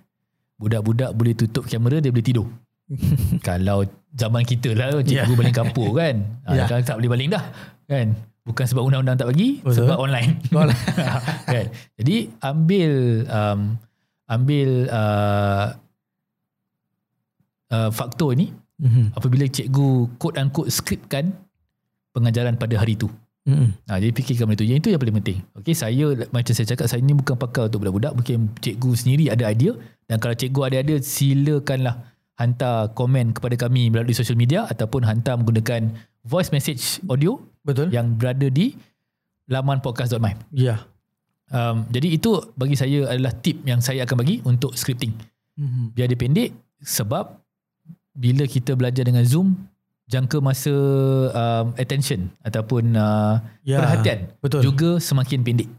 [0.57, 2.49] Budak-budak boleh tutup kamera, dia boleh tidur.
[3.47, 5.39] Kalau zaman kita lah, cikgu Ya.
[5.39, 6.17] baling kapur kan.
[6.51, 6.65] Ya.
[6.65, 7.45] Ha, Sekarang tak boleh baling dah.
[7.87, 8.09] Kan?
[8.41, 9.85] Bukan sebab undang-undang tak bagi, Betul.
[9.85, 10.41] sebab online.
[11.55, 11.67] Kan?
[12.01, 12.91] Jadi ambil
[13.29, 13.61] um,
[14.27, 15.67] ambil uh,
[17.71, 19.13] uh, faktor ni Mhm.
[19.13, 21.37] apabila cikgu quote unquote skripkan
[22.15, 23.11] pengajaran pada hari tu.
[23.49, 23.89] Mhm.
[23.89, 24.69] Ha, jadi fikirkan benda tu.
[24.69, 25.39] Yang itu yang paling penting.
[25.57, 28.13] Okay, saya macam saya cakap, saya ni bukan pakar untuk budak-budak.
[28.13, 29.73] Mungkin cikgu sendiri ada idea.
[30.05, 31.95] Dan kalau cikgu ada idea, silakanlah
[32.37, 35.93] hantar komen kepada kami melalui social media ataupun hantar menggunakan
[36.25, 37.93] voice message audio Betul.
[37.93, 38.77] yang berada di
[39.49, 40.53] laman podcast.my.
[40.53, 40.85] Ya.
[41.51, 45.13] Um, jadi itu bagi saya adalah tip yang saya akan bagi untuk scripting.
[45.59, 45.97] Mhm.
[45.97, 47.41] Biar dia pendek sebab
[48.15, 49.57] bila kita belajar dengan Zoom,
[50.11, 50.75] jangka masa
[51.31, 54.61] um, attention ataupun uh, Ya, perhatian betul.
[54.61, 55.71] juga semakin pendek.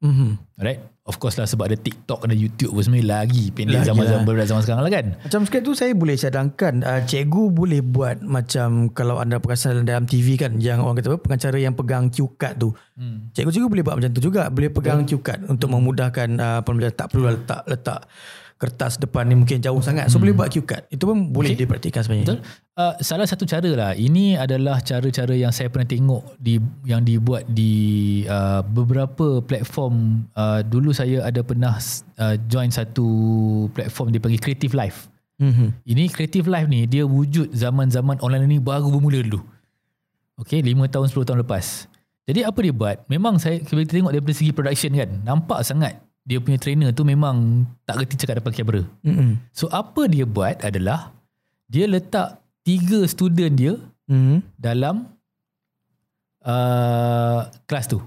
[0.00, 0.58] Mhm.
[0.58, 0.80] Alright?
[1.00, 4.46] Of course lah sebab ada TikTok, ada YouTube pun sebenarnya lagi pendek Lagi zaman-zaman lah.
[4.46, 5.06] zaman sekarang lah kan.
[5.18, 10.06] Macam sikit tu saya boleh cadangkan uh, cikgu boleh buat macam kalau anda perasan dalam
[10.06, 12.70] TV kan yang orang kata apa pengacara yang pegang cue card tu.
[12.94, 13.26] Hmm.
[13.34, 14.46] Cikgu-cikgu boleh buat macam tu juga.
[14.48, 16.94] Boleh pegang cue card untuk memudahkan uh, pembelajaran.
[16.94, 18.00] Tak perlu letak letak
[18.60, 20.12] kertas depan ni mungkin jauh sangat.
[20.12, 20.84] So boleh buat cue card.
[20.92, 21.64] Itu pun boleh Okay.
[21.64, 22.28] dipraktikkan sebenarnya.
[22.28, 22.40] Betul.
[22.76, 23.92] Uh, salah satu cara lah.
[23.96, 27.72] Ini adalah cara-cara yang saya pernah tengok di yang dibuat di
[28.28, 30.28] uh, beberapa platform.
[30.36, 31.80] Uh, dulu saya ada pernah
[32.20, 33.08] uh, join satu
[33.72, 35.08] platform dia panggil Creative Life.
[35.40, 35.80] Mhm.
[35.88, 39.40] Ini Creative Life ni dia wujud zaman-zaman online ni baru bermula dulu.
[40.36, 41.88] Okay, 5 tahun 10 tahun lepas.
[42.28, 42.96] Jadi apa dia buat?
[43.08, 47.64] Memang saya kita tengok daripada segi production kan, nampak sangat dia punya trainer tu memang
[47.88, 48.82] tak kerti cakap depan kamera.
[49.02, 49.40] Mhm.
[49.50, 51.10] So apa dia buat adalah
[51.66, 53.72] dia letak tiga student dia
[54.10, 54.42] Mhm.
[54.58, 55.06] dalam
[56.42, 58.00] uh, kelas tu.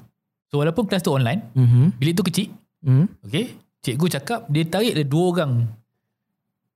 [0.50, 1.98] So walaupun kelas tu online, Mhm.
[1.98, 2.48] bilik tu kecil,
[2.86, 3.06] Mhm.
[3.26, 5.54] okay, cikgu cakap dia tarik ada dua orang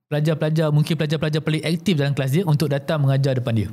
[0.08, 3.70] pelajar-pelajar, mungkin pelajar-pelajar paling aktif dalam kelas dia untuk datang mengajar depan dia.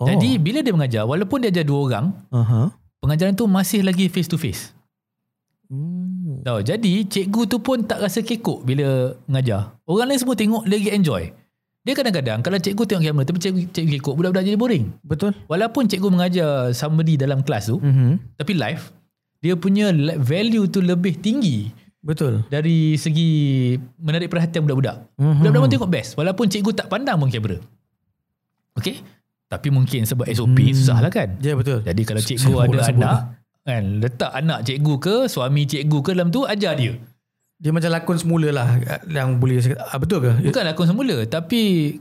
[0.00, 0.08] Oh.
[0.08, 2.72] Jadi bila dia mengajar, walaupun dia ajar dua orang, Aha.
[3.02, 4.72] pengajaran tu masih lagi face to face.
[5.68, 6.07] Hmm.
[6.28, 9.80] Tahu, jadi cikgu tu pun tak rasa kekok bila mengajar.
[9.88, 11.22] Orang lain semua tengok dia lagi enjoy.
[11.80, 14.84] Dia kadang-kadang kalau cikgu tengok kamera tapi cikgu, cikgu kekok, budak-budak jadi boring.
[15.00, 15.32] Betul.
[15.48, 18.36] Walaupun cikgu mengajar somebody dalam kelas tu, Mhm.
[18.36, 18.82] tapi live,
[19.40, 19.88] dia punya
[20.20, 21.72] value tu lebih tinggi
[22.04, 22.44] Betul.
[22.52, 23.30] dari segi
[23.96, 25.08] menarik perhatian budak-budak.
[25.16, 25.40] Mhm.
[25.40, 27.56] Budak-budak pun tengok best walaupun cikgu tak pandang pun kamera.
[28.76, 29.00] Okay?
[29.48, 30.76] Tapi mungkin sebab SOP Hmm.
[30.76, 31.40] susah lah kan.
[31.40, 31.80] Ya betul.
[31.80, 33.22] Jadi kalau Saya cikgu ada pula sebut anak, lah.
[33.68, 36.96] Kan letak anak cikgu ke, suami cikgu ke dalam tu, ajar dia.
[37.54, 38.68] Dia macam lakon semula lah
[39.04, 40.30] yang boleh ah, betul ke?
[40.42, 41.60] Bukan lakon semula tapi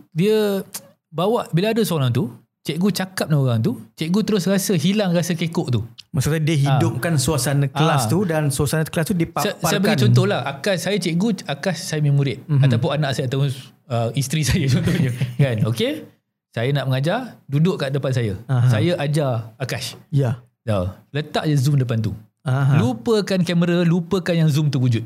[0.10, 0.62] dia
[1.08, 2.30] bawa bila ada seorang tu,
[2.62, 5.82] cikgu cakap dengan orang tu, cikgu terus rasa hilang rasa kekok tu.
[6.14, 8.08] Maksudnya dia hidupkan suasana kelas Ah.
[8.08, 9.60] tu dan suasana kelas tu dipaparkan.
[9.60, 12.64] saya bagi contoh lah Akas saya cikgu Akas saya punya murid Mhm.
[12.64, 16.08] Ataupun anak saya Atau uh, isteri saya contohnya Kan okay
[16.50, 18.72] Saya nak mengajar Duduk kat depan saya Aha.
[18.72, 20.42] Saya ajar Akash Ya.
[20.68, 22.12] Tahu Letak je zoom depan tu
[22.44, 22.78] Aha.
[22.78, 25.04] Lupakan kamera Lupakan yang zoom tu wujud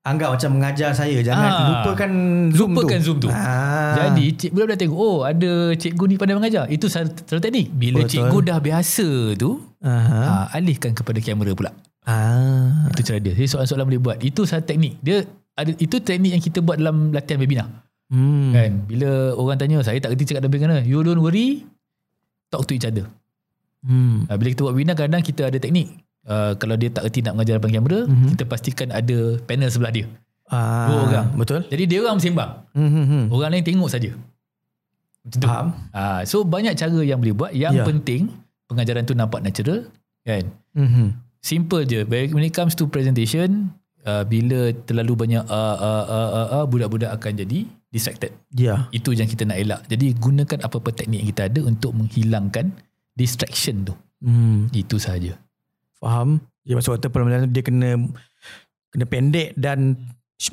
[0.00, 1.20] Anggap macam mengajar saya.
[1.20, 1.60] Jangan Ah.
[1.68, 2.10] lupakan
[2.48, 3.04] zoom Lupakan tu.
[3.04, 3.92] zoom tu Ah.
[3.94, 8.02] Jadi cik, budak-budak tengok Oh ada cikgu ni pandai mengajar Itu salah, salah teknik Bila
[8.02, 8.12] Betul.
[8.16, 10.48] cikgu dah biasa tu Aha.
[10.48, 11.70] uh, Alihkan kepada kamera pula
[12.02, 12.88] Ah.
[12.88, 16.42] Itu cara dia Jadi soalan-soalan boleh buat Itu salah teknik Dia ada Itu teknik yang
[16.42, 17.68] kita buat dalam latihan webinar
[18.08, 18.56] Hmm.
[18.56, 21.68] Kan Bila orang tanya Saya tak kerti cakap dalam mana You don't worry
[22.48, 23.04] Talk to each other
[23.80, 24.26] Hmm.
[24.26, 25.88] uh, Bila kita buat webinar Kadang-kadang kita ada teknik
[26.24, 28.28] uh, Kalau dia tak kerti nak mengajar depan kamera Mhm.
[28.34, 30.06] Kita pastikan ada panel sebelah dia
[30.48, 30.88] Ah.
[30.88, 31.26] Dua orang.
[31.36, 31.60] Betul.
[31.68, 32.88] Jadi dia orang bersembang Hmm.
[32.88, 33.24] hmm, hmm.
[33.28, 34.10] Orang lain tengok saja
[35.20, 35.66] Macam Faham.
[35.90, 37.84] uh, So banyak cara yang boleh buat Yang Ya.
[37.84, 38.22] penting
[38.64, 39.86] Pengajaran tu nampak natural
[40.22, 40.88] Kan Hmm.
[40.88, 41.08] hmm.
[41.38, 43.70] Simple je When it comes to presentation
[44.02, 48.88] uh, Bila terlalu banyak uh, uh, uh, uh, uh, Budak-budak akan jadi Distracted Ya.
[48.90, 49.80] Itu yang kita nak elak.
[49.86, 52.72] Jadi gunakan apa-apa teknik yang kita ada untuk menghilangkan
[53.18, 53.94] distraction tu.
[54.22, 54.70] Hmm.
[54.70, 55.34] Itu sahaja.
[55.98, 56.38] Faham.
[56.62, 57.98] Ya maksud kata pembelajaran dia kena
[58.94, 59.98] kena pendek dan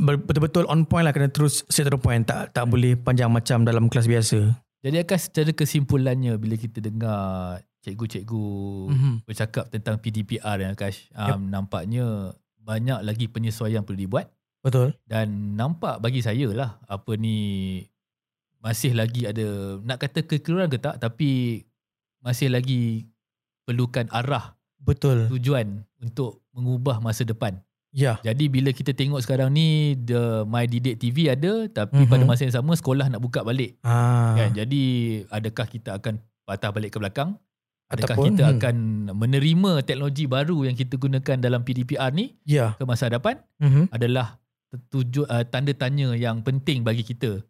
[0.02, 3.62] betul-betul on point lah kena terus straight to the point tak tak boleh panjang macam
[3.62, 4.58] dalam kelas biasa.
[4.82, 8.46] Jadi akan secara kesimpulannya bila kita dengar cikgu-cikgu
[8.90, 9.14] Mhm.
[9.30, 14.26] bercakap tentang PDPR yang Akash, um, nampaknya banyak lagi penyesuaian perlu dibuat
[14.66, 14.98] Betul.
[15.06, 17.78] dan nampak bagi saya lah apa ni
[18.58, 21.62] masih lagi ada nak kata kekeliruan ke tak tapi
[22.26, 23.06] masih lagi
[23.64, 25.30] perlukan arah Betul.
[25.30, 27.62] tujuan untuk mengubah masa depan.
[27.96, 28.20] Ya.
[28.26, 32.12] Jadi bila kita tengok sekarang ni the My Didik TV ada tapi Mhm.
[32.12, 33.80] pada masa yang sama sekolah nak buka balik.
[33.88, 34.36] Ah.
[34.36, 34.52] Kan?
[34.52, 34.84] Jadi
[35.32, 37.38] adakah kita akan patah balik ke belakang
[37.86, 38.54] Adakah Ataupun, kita hmm.
[38.58, 38.76] akan
[39.14, 42.74] menerima teknologi baru yang kita gunakan dalam PDPR ni Ya.
[42.74, 43.94] ke masa hadapan Mhm.
[43.94, 44.42] adalah
[44.90, 47.46] tuju, uh, tanda tanya yang penting bagi kita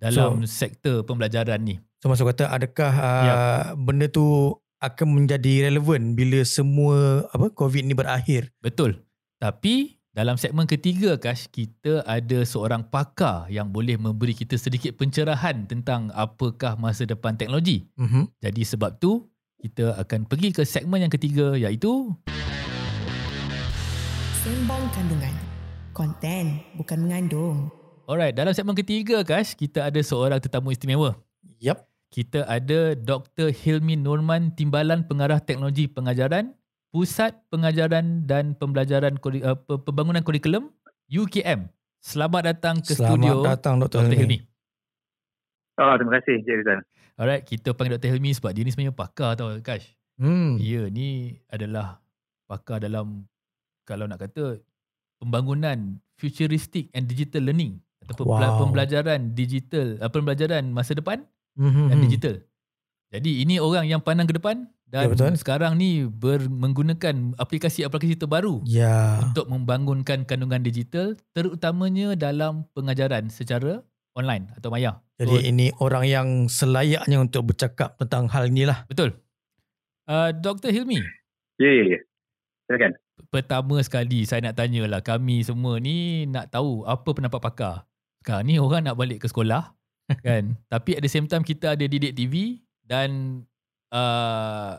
[0.00, 1.76] dalam So- sektor pembelajaran ni.
[2.00, 3.34] So maksud kata adakah uh, Ya.
[3.76, 8.48] benda tu akan menjadi relevan bila semua apa COVID ni berakhir?
[8.58, 9.04] Betul.
[9.36, 15.68] Tapi dalam segmen ketiga Kash, kita ada seorang pakar yang boleh memberi kita sedikit pencerahan
[15.68, 17.84] tentang apakah masa depan teknologi.
[17.94, 18.32] Mhm.
[18.40, 19.28] Jadi sebab tu
[19.60, 22.08] kita akan pergi ke segmen yang ketiga iaitu
[24.40, 25.36] Sembang kandungan.
[25.92, 27.68] Konten bukan mengandung.
[28.10, 31.14] Alright, dalam segmen ketiga Kash, kita ada seorang tetamu istimewa.
[31.62, 31.86] Yap.
[32.10, 33.54] Kita ada Dr.
[33.54, 36.50] Hilmi Norman, Timbalan Pengarah Teknologi Pengajaran,
[36.90, 40.74] Pusat Pengajaran dan Pembelajaran Kuri- uh, Pe- Pembangunan Kurikulum
[41.06, 41.70] UKM.
[42.02, 44.02] Selamat datang ke Selamat studio datang Dr.
[44.02, 44.18] Dr.
[44.18, 44.18] Hilmi.
[44.18, 44.38] Hilmi.
[45.78, 46.80] Oh, terima kasih Encik Rizal.
[47.14, 48.10] Alright, kita panggil Dr.
[48.10, 49.86] Hilmi sebab dia ni sebenarnya pakar tau Kash.
[50.18, 50.58] Hmm.
[50.58, 52.02] Dia ni adalah
[52.50, 53.30] pakar dalam
[53.86, 54.58] kalau nak kata
[55.22, 57.78] pembangunan futuristic and digital learning
[58.10, 58.58] ataupun wow.
[58.60, 61.22] Pembelajaran digital uh, pembelajaran masa depan
[61.54, 61.86] Mhm.
[61.88, 62.34] dan digital.
[63.10, 65.34] Jadi ini orang yang pandang ke depan dan Ya, betul.
[65.34, 69.18] sekarang ni ber, menggunakan aplikasi-aplikasi terbaru Ya.
[69.20, 73.82] untuk membangunkan kandungan digital terutamanya dalam pengajaran secara
[74.14, 75.02] online atau maya.
[75.18, 78.86] Jadi ini orang yang selayaknya untuk bercakap tentang hal inilah.
[78.86, 79.18] Betul.
[80.06, 80.70] Uh, Dr.
[80.70, 80.98] Hilmi,
[81.58, 82.00] Ya, ya, ya.
[82.66, 82.92] Silakan.
[83.28, 87.74] pertama sekali saya nak tanyalah kami semua ni nak tahu apa pendapat pakar.
[88.20, 89.72] Sekarang ni orang nak balik ke sekolah
[90.26, 90.60] kan.
[90.68, 93.42] Tapi at the same time kita ada didik TV dan
[93.94, 94.76] uh,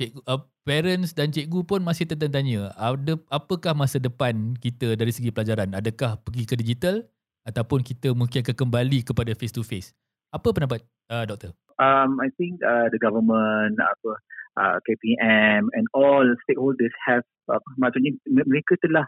[0.00, 5.28] cikgu, uh, parents dan cikgu pun masih tertanya ada apakah masa depan kita dari segi
[5.28, 5.76] pelajaran?
[5.76, 7.04] Adakah pergi ke digital
[7.44, 9.92] ataupun kita mungkin akan kembali kepada face to face?
[10.32, 10.80] Apa pendapat
[11.12, 11.54] uh, doktor?
[11.76, 14.12] Um, I think uh, the government, apa,
[14.56, 19.04] uh, KPM and all stakeholders have, uh, maksudnya mereka telah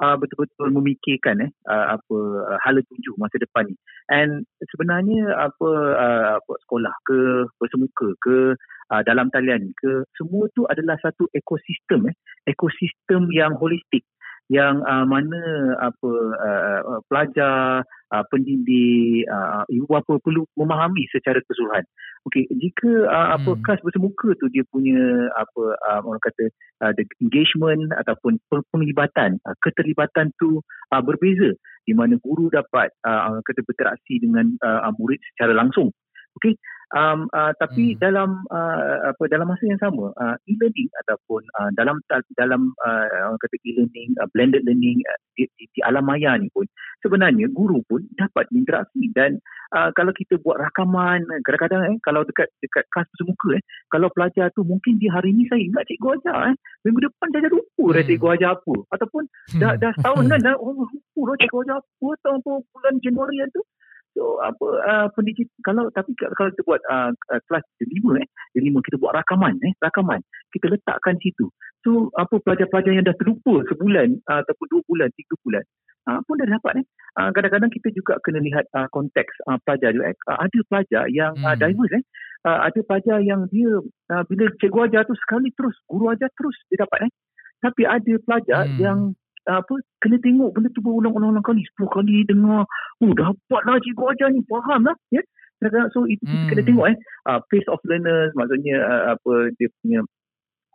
[0.00, 3.76] uh, betul-betul memikirkan eh, uh, apa uh, hala tuju masa depan ni.
[4.10, 7.20] And sebenarnya apa, uh, apa sekolah ke,
[7.60, 8.56] bersemuka ke,
[8.90, 12.16] uh, dalam talian ke, semua tu adalah satu ekosistem eh,
[12.48, 14.02] ekosistem yang holistik
[14.50, 15.38] yang uh, mana
[15.78, 21.86] apa uh, pelajar, uh, pendidik, uh, ibu bapa perlu memahami secara keseluruhan.
[22.26, 23.62] Okey, jika uh, apa Hmm.
[23.62, 26.50] kelas bersemuka tu dia punya apa uh, orang kata
[26.82, 30.58] uh, the engagement ataupun pe- penglibatan, uh, keterlibatan tu
[30.90, 31.54] uh, berbeza
[31.86, 35.94] di mana guru dapat uh, kata berinteraksi dengan uh, murid secara langsung.
[36.42, 36.58] Okey,
[36.94, 37.98] um, uh, tapi Hmm.
[38.02, 41.96] dalam uh, apa dalam masa yang sama uh, e-learning ataupun uh, dalam
[42.36, 46.50] dalam uh, orang kata e-learning uh, blended learning uh, di, di, di alam maya ni
[46.50, 46.66] pun
[47.00, 49.38] sebenarnya guru pun dapat berinteraksi dan
[49.74, 54.50] uh, kalau kita buat rakaman kadang-kadang eh kalau dekat dekat kelas bersemuka eh kalau pelajar
[54.54, 58.04] tu mungkin dia hari ni saya ingat cikgu ajar eh minggu depan dah lupa dah
[58.04, 58.74] cikgu ajar apa.
[58.94, 59.22] Ataupun
[59.58, 63.62] dah dah setahun kan dah oh, lupa dah cikgu ajar apa tahun bulan Januari tu
[64.16, 68.66] So apa uh, pendidik kalau tapi kalau kita buat uh, uh, kelas lima eh di
[68.66, 70.18] lima kita buat rakaman eh rakaman
[70.50, 71.46] kita letakkan situ.
[71.86, 75.64] So apa pelajar-pelajar yang dah terlupa sebulan uh, ataupun dua bulan tiga bulan
[76.10, 76.86] uh, pun dah dapat eh.
[77.18, 80.16] Uh, kadang-kadang kita juga kena lihat uh, konteks uh, pelajar juga eh.
[80.26, 81.60] Uh, ada pelajar yang uh, Hmm.
[81.60, 82.04] diverse eh.
[82.40, 83.68] Uh, ada pelajar yang dia
[84.16, 87.12] uh, bila cikgu ajar tu sekali terus guru ajar terus dia dapat eh.
[87.60, 88.78] Tapi ada pelajar Hmm.
[88.80, 92.62] yang uh, apa kena tengok benda tu berulang-ulang kali 10 kali dengar
[93.02, 94.40] oh dapatlah cikgu ajar ni.
[94.46, 95.22] Faham lah ya?
[95.60, 96.48] Kadang-kadang, so itu Hmm.
[96.48, 96.96] kena tengok eh.
[97.28, 100.00] Uh, pace of learners maksudnya uh, apa dia punya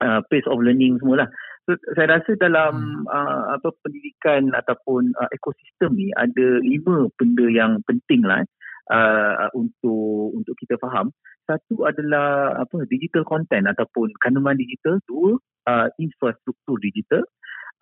[0.04, 1.30] uh, pace of learning semualah.
[1.66, 7.82] So saya rasa dalam uh, apa pendidikan ataupun uh, ekosistem ni ada lima benda yang
[7.90, 11.10] penting lah eh, uh, untuk untuk kita faham.
[11.50, 15.02] Satu adalah apa digital content ataupun kandungan digital.
[15.10, 17.26] Dua uh, infrastruktur digital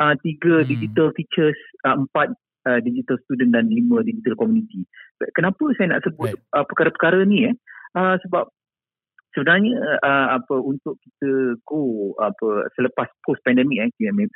[0.02, 0.70] uh, tiga Hmm.
[0.70, 2.34] digital teachers uh, empat
[2.70, 4.88] uh, digital student dan lima digital community
[5.36, 6.42] kenapa saya nak sebut Right.
[6.56, 7.56] uh, perkara-perkara ni eh
[7.98, 8.48] uh, sebab
[9.34, 9.74] sebenarnya
[10.06, 13.90] uh, apa untuk kita go apa selepas post pandemik eh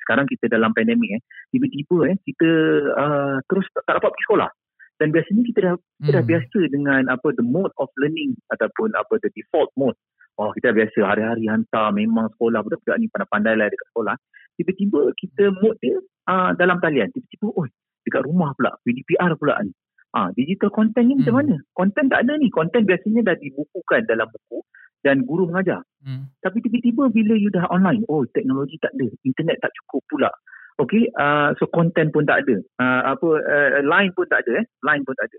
[0.04, 1.22] sekarang kita dalam pandemik eh
[1.54, 2.50] tiba-tiba eh kita
[2.98, 4.50] uh, terus tak, tak dapat pergi sekolah
[4.98, 6.32] dan biasanya kita dah kita dah Hmm.
[6.34, 9.93] biasa dengan apa the mode of learning ataupun apa the default mode
[10.41, 14.15] oh kita biasa hari-hari hantar memang sekolah budak-budak ni pandai-pandai lah dekat sekolah
[14.58, 17.65] tiba-tiba kita mode dia uh, dalam talian tiba-tiba oh
[18.04, 19.72] dekat rumah pula PDPR pula ni
[20.15, 21.39] Ah, digital content ni macam Hmm.
[21.46, 21.56] mana?
[21.76, 22.48] Content tak ada ni.
[22.50, 24.63] Content biasanya dah dibukukan dalam buku
[25.04, 25.84] dan guru mengajar.
[26.02, 26.32] Hmm.
[26.41, 30.32] Tapi tiba-tiba bila you dah online, oh teknologi tak ada, internet tak cukup pula.
[30.82, 32.58] Okay, uh, so content pun tak ada.
[32.82, 35.38] Uh, apa uh, line pun tak ada eh, line pun tak ada.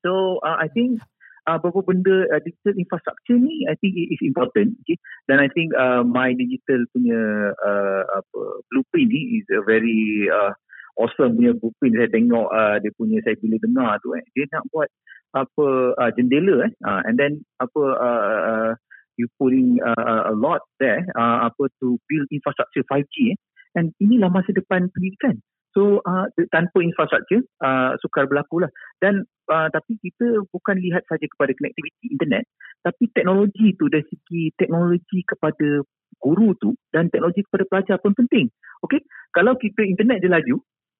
[0.00, 1.00] So uh, I think
[1.46, 4.96] uh, beberapa benda uh, digital infrastructure ni I think is important okay?
[5.30, 10.52] Dan I think uh, my digital punya uh, apa blueprint ni is a very uh,
[11.00, 11.96] awesome punya blueprint.
[11.96, 14.88] Saya tengok uh, dia punya saya bila dengar tu eh dia nak buat
[15.30, 18.70] apa uh, jendela eh uh, and then apa uh, uh,
[19.14, 23.38] you putting uh, a lot there uh, apa to build infrastructure 5G eh.
[23.70, 25.38] And inilah masa depan pendidikan
[25.70, 28.70] So uh, tanpa infrastruktur uh, sukar berlaku lah.
[28.98, 32.44] Dan uh, tapi kita bukan lihat saja kepada connectivity internet,
[32.82, 35.86] tapi teknologi tu dari segi teknologi kepada
[36.18, 38.50] guru tu dan teknologi kepada pelajar pun penting.
[38.82, 40.56] Okay, kalau kita internet je laju,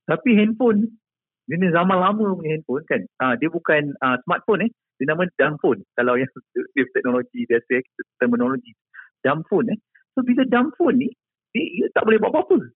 [0.07, 1.01] tapi handphone
[1.51, 4.71] ini zaman lama punya handphone kan, uh, dia bukan uh, smartphone eh,
[5.03, 5.83] dia nama dumb phone.
[5.99, 6.31] Kalau yang
[6.95, 7.83] teknologi biasa,
[8.23, 8.71] terminologi
[9.27, 9.79] dumb phone eh.
[10.15, 11.09] So bila dumb phone ni,
[11.51, 12.71] dia, dia tak boleh buat apa-apa.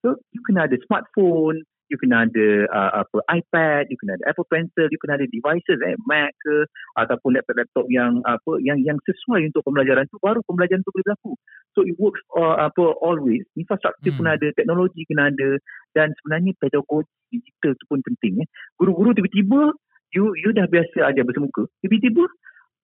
[0.00, 1.60] So you kena ada smartphone,
[1.90, 5.78] you kena ada uh, apa iPad, you kena ada Apple Pencil, you kena ada devices
[5.82, 6.64] eh Mac ke
[6.96, 11.32] ataupun laptop-laptop yang apa yang yang sesuai untuk pembelajaran tu baru pembelajaran tu boleh berlaku.
[11.74, 14.18] So it works uh, apa always infrastruktur hmm.
[14.22, 15.58] pun ada, teknologi kena ada
[15.92, 18.48] dan sebenarnya pedagogi digital tu pun penting eh.
[18.78, 19.74] Guru-guru tiba-tiba
[20.14, 21.66] you you dah biasa ajar bersemuka.
[21.82, 22.24] Tiba-tiba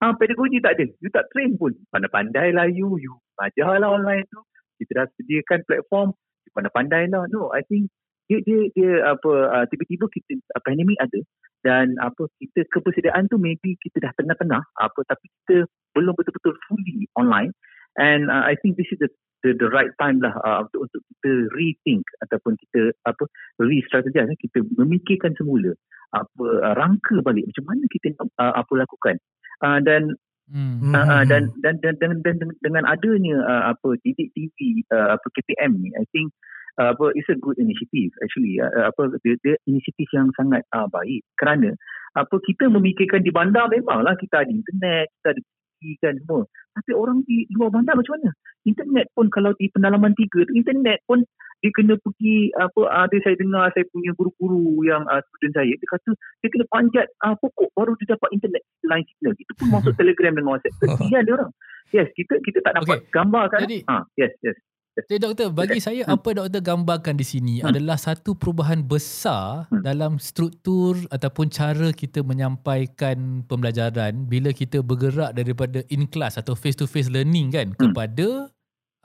[0.05, 0.85] ah uh, pedagogi tak ada.
[1.00, 1.72] You tak train pun.
[1.94, 4.42] Pandai-pandai lah you, you ajarlah online tu.
[4.76, 6.12] Kita dah sediakan platform
[6.54, 7.26] pandai-pandai lah.
[7.32, 7.90] No, I think
[8.26, 11.20] dia dia dia apa uh, tiba-tiba kita uh, pandemik ada
[11.62, 17.06] dan apa kita kepersediaan tu maybe kita dah tengah-tengah apa tapi kita belum betul-betul fully
[17.14, 17.54] online
[17.98, 19.11] and uh, I think this is the
[19.46, 23.24] the, the right time lah uh, untuk untuk kita rethink ataupun kita apa
[23.62, 24.38] re-strategize eh.
[24.42, 25.70] kita memikirkan semula
[26.14, 29.16] apa uh, rangka balik macam mana kita uh, apa lakukan
[29.62, 30.94] uh, dan Hmm.
[30.94, 35.26] Uh, dan, dan, dan, dan, dan, dan dengan adanya uh, apa didik TV uh, apa
[35.35, 36.30] KPM ni I think
[36.78, 38.62] uh, apa it's a good initiative actually.
[38.62, 41.26] Uh, apa dia, dia inisiatif yang sangat uh, baik.
[41.35, 41.74] Kerana
[42.14, 46.46] apa kita memikirkan di bandar memanglah kita ada internet kita ada TV kan semua.
[46.78, 48.30] Tapi orang di luar bandar macam mana
[48.66, 51.22] internet pun kalau di pendalaman tiga tu internet pun
[51.64, 55.88] dia kena pergi apa ada saya dengar saya punya guru-guru yang uh, student saya dia
[55.88, 56.11] kata
[56.44, 58.62] dia kena panjat uh, pokok baru dia dapat internet.
[58.85, 60.74] Line signal itu pun masuk telegram dan whatsapp.
[60.76, 61.50] Kesian dia orang.
[61.94, 63.12] Yes kita kita tak dapat okay.
[63.14, 63.61] gambar kan?
[63.64, 64.59] Jadi, ha, yes yes.
[64.96, 67.68] Jadi doktor, bagi saya apa doktor gambarkan di sini hmm.
[67.68, 69.85] adalah satu perubahan besar hmm.
[69.85, 76.81] dalam struktur ataupun cara kita menyampaikan pembelajaran bila kita bergerak daripada in class atau face
[76.81, 77.81] to face learning kan hmm.
[77.81, 78.48] kepada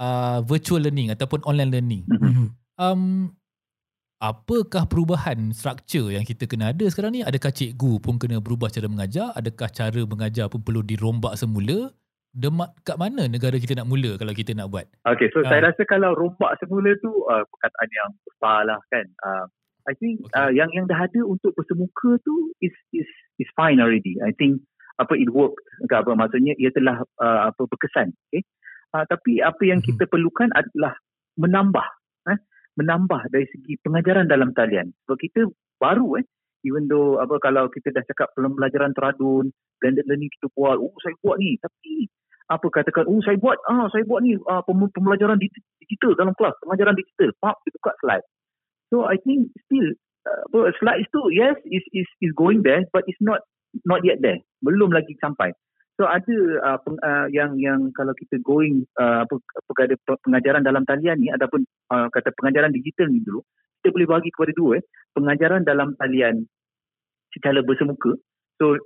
[0.02, 2.04] uh, virtual learning ataupun online learning.
[2.10, 2.48] Mm-hmm.
[2.82, 3.38] Um,
[4.18, 7.22] apakah perubahan struktur yang kita kena ada sekarang ni?
[7.22, 9.30] Adakah cikgu pun kena berubah cara mengajar?
[9.38, 11.94] Adakah cara mengajar pun perlu dirombak semula?
[12.32, 14.88] Demak kat mana negara kita nak mula kalau kita nak buat?
[15.04, 15.48] Okay, so uh.
[15.52, 19.06] saya rasa kalau rombak semula tu uh, perkataan yang besar lah kan.
[19.20, 19.46] Uh,
[19.84, 20.40] I think okay.
[20.40, 24.16] uh, yang yang dah ada untuk bersemuka tu is is is fine already.
[24.24, 24.64] I think
[24.96, 25.60] apa it worked.
[25.92, 28.16] Apa maksudnya ia telah uh, apa berkesan.
[28.32, 28.48] Okay.
[28.92, 30.12] Uh, tapi apa yang kita mhm.
[30.12, 30.94] perlukan adalah
[31.40, 31.88] menambah,
[32.28, 32.40] eh,
[32.76, 34.92] menambah dari segi pengajaran dalam talian.
[35.08, 35.48] Sebab kita
[35.80, 36.26] baru, eh,
[36.68, 41.16] even though apa kalau kita dah cakap pembelajaran teradun, blended learning kita buat, oh saya
[41.24, 42.12] buat ni, tapi
[42.52, 47.00] apa katakan, oh saya buat, ah saya buat ni uh, pembelajaran digital dalam kelas, pengajaran
[47.00, 48.26] digital, pak kita buka slide.
[48.92, 49.96] So I think still
[50.28, 53.40] uh, slides tu yes is is is going there, but it's not
[53.88, 55.56] not yet there, belum lagi sampai.
[56.02, 56.34] So ada
[56.66, 59.38] uh, peng, uh, yang yang kalau kita going uh, apa
[59.70, 59.94] kepada
[60.26, 61.62] pengajaran dalam talian ni ataupun
[61.94, 63.46] uh, kata pengajaran digital ni dulu
[63.78, 64.84] kita boleh bagi kepada dua eh
[65.14, 66.50] pengajaran dalam talian
[67.38, 68.18] secara bersemuka.
[68.58, 68.82] So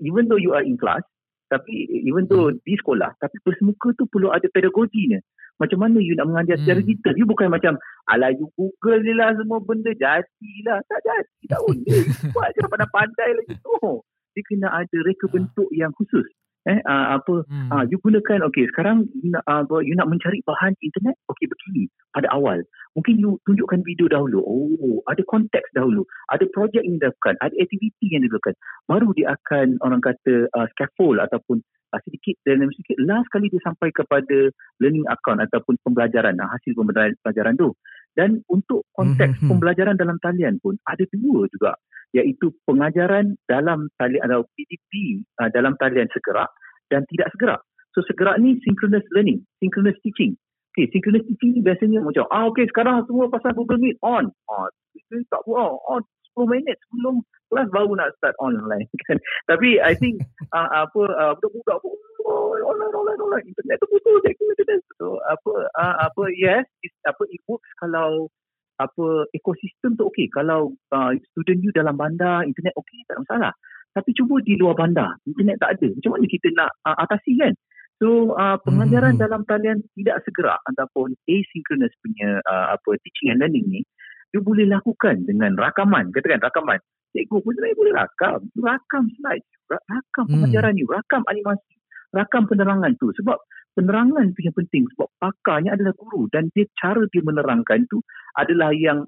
[0.00, 1.04] even though you are in class
[1.52, 2.56] tapi even though hmm.
[2.64, 5.20] di sekolah tapi bersemuka tu perlu ada pedagoginya.
[5.60, 6.88] Macam mana you nak mengajar secara hmm.
[6.88, 7.12] digital?
[7.20, 7.76] You bukan macam
[8.08, 10.80] ala you Google je lah semua benda jadilah.
[10.88, 11.44] Tak jadi.
[11.44, 12.08] Tak boleh.
[12.32, 14.00] Buat je pandai-pandai lagi tu.
[14.32, 16.24] Dia kena ada reka bentuk yang khusus
[16.64, 17.68] eh uh, apa hmm.
[17.68, 21.92] uh, you gunakan okey sekarang you nak uh, you nak mencari bahan internet okey begini
[22.16, 22.64] pada awal.
[22.96, 24.40] Mungkin you tunjukkan video dahulu.
[24.40, 26.08] Oh ada konteks dahulu.
[26.32, 28.56] Ada projek yang dilakukan ada aktiviti yang dilakukan.
[28.88, 31.60] Baru dia akan orang kata uh, scaffold ataupun
[31.92, 34.48] uh, sedikit dan sedikit last kali dia sampai kepada
[34.80, 37.76] learning account ataupun pembelajaran uh, hasil pembelajaran tu.
[38.14, 39.50] Dan untuk konteks hmm.
[39.50, 41.76] pembelajaran dalam talian pun ada dua juga.
[42.14, 46.46] Iaitu pengajaran dalam talian atau PDP uh, dalam talian segerak
[46.90, 47.60] dan tidak segerak.
[47.94, 50.34] So segerak ni synchronous learning, synchronous teaching.
[50.74, 54.34] Okay, synchronous teaching ni biasanya macam, ah okay sekarang semua pasal Google Meet, on.
[54.50, 56.02] Ah, kita tak buat, on.
[56.34, 59.18] 10 minit sebelum kelas baru nak start online kan.
[59.46, 60.18] Tapi I think
[60.50, 61.94] uh, apa uh, budak-budak pun
[62.26, 66.66] oh, online online online internet tu putus internet so apa uh, apa yes
[67.06, 68.26] apa it works kalau
[68.82, 73.52] apa ekosistem tu okey kalau uh, student you dalam bandar internet okey tak masalah
[73.94, 75.88] Tapi cuba di luar bandar, internet tak ada.
[75.94, 77.54] Macam mana kita nak uh, atasi kan?
[78.02, 79.22] So uh, pengajaran Hmm.
[79.22, 83.80] dalam talian tidak segera ataupun asynchronous punya uh, apa teaching and learning ni
[84.34, 86.10] you boleh lakukan dengan rakaman.
[86.10, 86.82] Katakan rakaman.
[87.14, 88.38] Cikgu pun sebenarnya boleh rakam?
[88.58, 90.32] You rakam slide ra- rakam Hmm.
[90.42, 91.78] pengajaran you rakam animasi.
[92.10, 93.14] Rakam penerangan tu.
[93.14, 93.38] Sebab
[93.78, 94.90] penerangan tu yang penting.
[94.98, 96.26] Sebab pakarnya adalah guru.
[96.34, 98.02] Dan dia cara dia menerangkan tu
[98.34, 99.06] adalah yang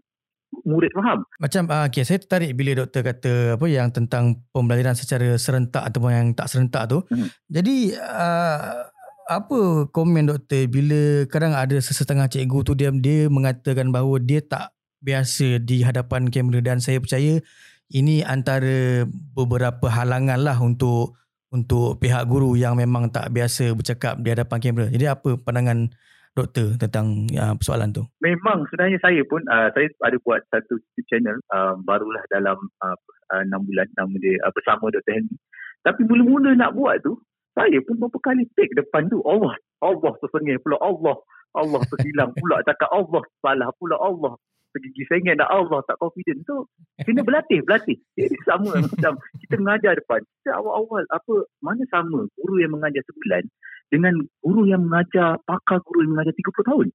[0.65, 5.37] murid faham Macam uh, okay, saya tertarik bila doktor kata apa yang tentang pembelajaran secara
[5.37, 7.05] serentak ataupun yang tak serentak tu.
[7.13, 7.29] Hmm.
[7.51, 8.87] Jadi uh,
[9.27, 14.71] apa komen doktor bila kadang ada sesetengah cikgu tu dia dia mengatakan bahawa dia tak
[15.03, 17.43] biasa di hadapan kamera dan saya percaya
[17.91, 21.19] ini antara beberapa halangan lah untuk
[21.55, 24.87] untuk pihak guru yang memang tak biasa bercakap di hadapan kamera.
[24.91, 25.95] Jadi apa pandangan
[26.37, 28.05] doktor tentang uh, persoalan tu?
[28.21, 32.97] memang sebenarnya saya pun uh, saya ada buat satu YouTube channel uh, barulah dalam uh,
[33.33, 35.17] uh, 6 bulan nama dia uh, bersama Dr.
[35.17, 35.37] Henry.
[35.81, 37.17] Tapi mula-mula nak buat tu
[37.57, 41.17] saya pun beberapa kali take depan tu Allah Allah tersengih pula Allah
[41.57, 44.37] Allah tersilang pula cakap Allah salah pula Allah
[44.77, 46.69] pergi sengit dah Allah tak confident so
[47.01, 51.35] kena berlatih berlatih jadi sama macam kita mengajar depan kita awal-awal apa
[51.65, 53.49] mana sama guru yang mengajar sebulan
[53.91, 56.87] dengan guru yang mengajar pakar guru yang mengajar 30 tahun.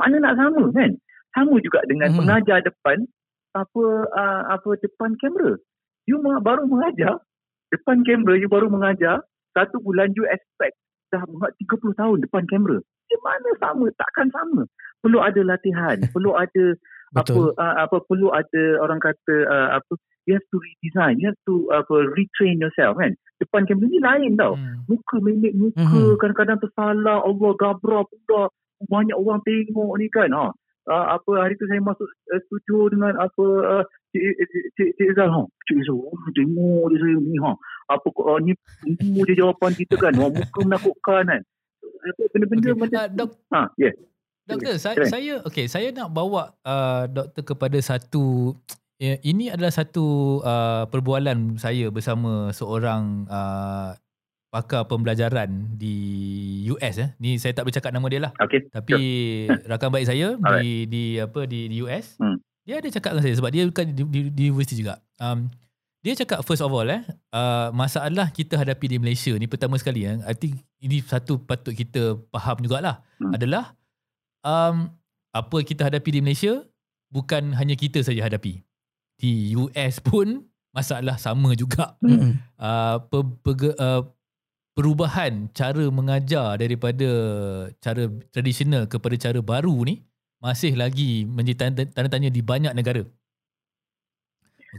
[0.00, 0.90] Mana nak sama kan?
[1.36, 2.18] Sama juga dengan Hmm.
[2.24, 3.04] mengajar depan
[3.54, 3.84] apa
[4.14, 5.58] uh, apa depan kamera.
[6.08, 7.20] You ma- baru mengajar
[7.70, 9.22] depan kamera you baru mengajar
[9.54, 10.78] satu bulan you expect
[11.10, 12.78] dah mengajar 30 tahun depan kamera.
[13.10, 13.86] Di mana sama?
[13.98, 14.62] Takkan sama.
[15.02, 16.64] Perlu ada latihan perlu ada
[17.10, 19.92] apa uh, apa perlu ada orang kata uh, apa
[20.28, 21.20] you have to redesign.
[21.20, 23.14] You have to apa retrain yourself kan?
[23.38, 24.54] Depan kamera ni lain tau.
[24.56, 24.84] Hmm.
[24.84, 26.18] muka memek muka Mhm.
[26.20, 28.52] kadang-kadang tersalah Allah gabra pula.
[28.80, 30.32] Banyak orang tengok ni kan.
[30.32, 30.52] Ha.
[30.90, 35.06] Uh, apa hari tu saya masuk uh, studio dengan apa uh, Cik, Cik, Cik, Cik
[35.12, 35.42] Izal ha.
[35.68, 37.52] Cik Izal oh, tengok dia saya ni ha.
[37.88, 38.52] Apa uh, ni
[38.96, 40.12] tunggu je jawapan kita kan.
[40.16, 41.42] Oh, muka menakutkan kan.
[42.00, 42.80] Apa benda-benda Okey.
[42.80, 43.94] macam Ah, dok, ha yes
[44.50, 45.12] Doktor, saya, Silakan.
[45.12, 51.56] saya okey, saya nak bawa uh, doktor kepada satu ya, ini adalah satu uh, perbualan
[51.56, 53.96] saya bersama seorang uh,
[54.50, 55.94] pakar pembelajaran di
[56.74, 57.10] US eh.
[57.16, 58.32] Ni saya tak boleh cakap nama dia lah.
[58.36, 59.00] okey Tapi
[59.70, 60.84] rakan baik saya di Alright.
[60.90, 62.18] di apa di, di US.
[62.20, 62.36] Hmm.
[62.66, 65.00] Dia ada cakap dengan saya sebab dia bukan di, di, di universiti juga.
[65.16, 65.48] Um,
[66.04, 67.00] dia cakap first of all eh
[67.32, 71.76] uh, masalah kita hadapi di Malaysia ni pertama sekali eh, I think ini satu patut
[71.76, 73.36] kita faham jugalah Hmm.
[73.36, 73.76] adalah
[74.40, 74.88] um,
[75.28, 76.64] apa kita hadapi di Malaysia
[77.12, 78.64] bukan hanya kita saja hadapi.
[79.20, 81.94] Di US pun masalah sama juga.
[82.00, 82.40] Mm-mm.
[82.56, 84.02] Uh, per, per, uh,
[84.72, 87.08] perubahan cara mengajar daripada
[87.84, 90.00] cara tradisional kepada cara baru ni
[90.40, 93.04] masih lagi menjadi tanda, tanda tanya di banyak negara.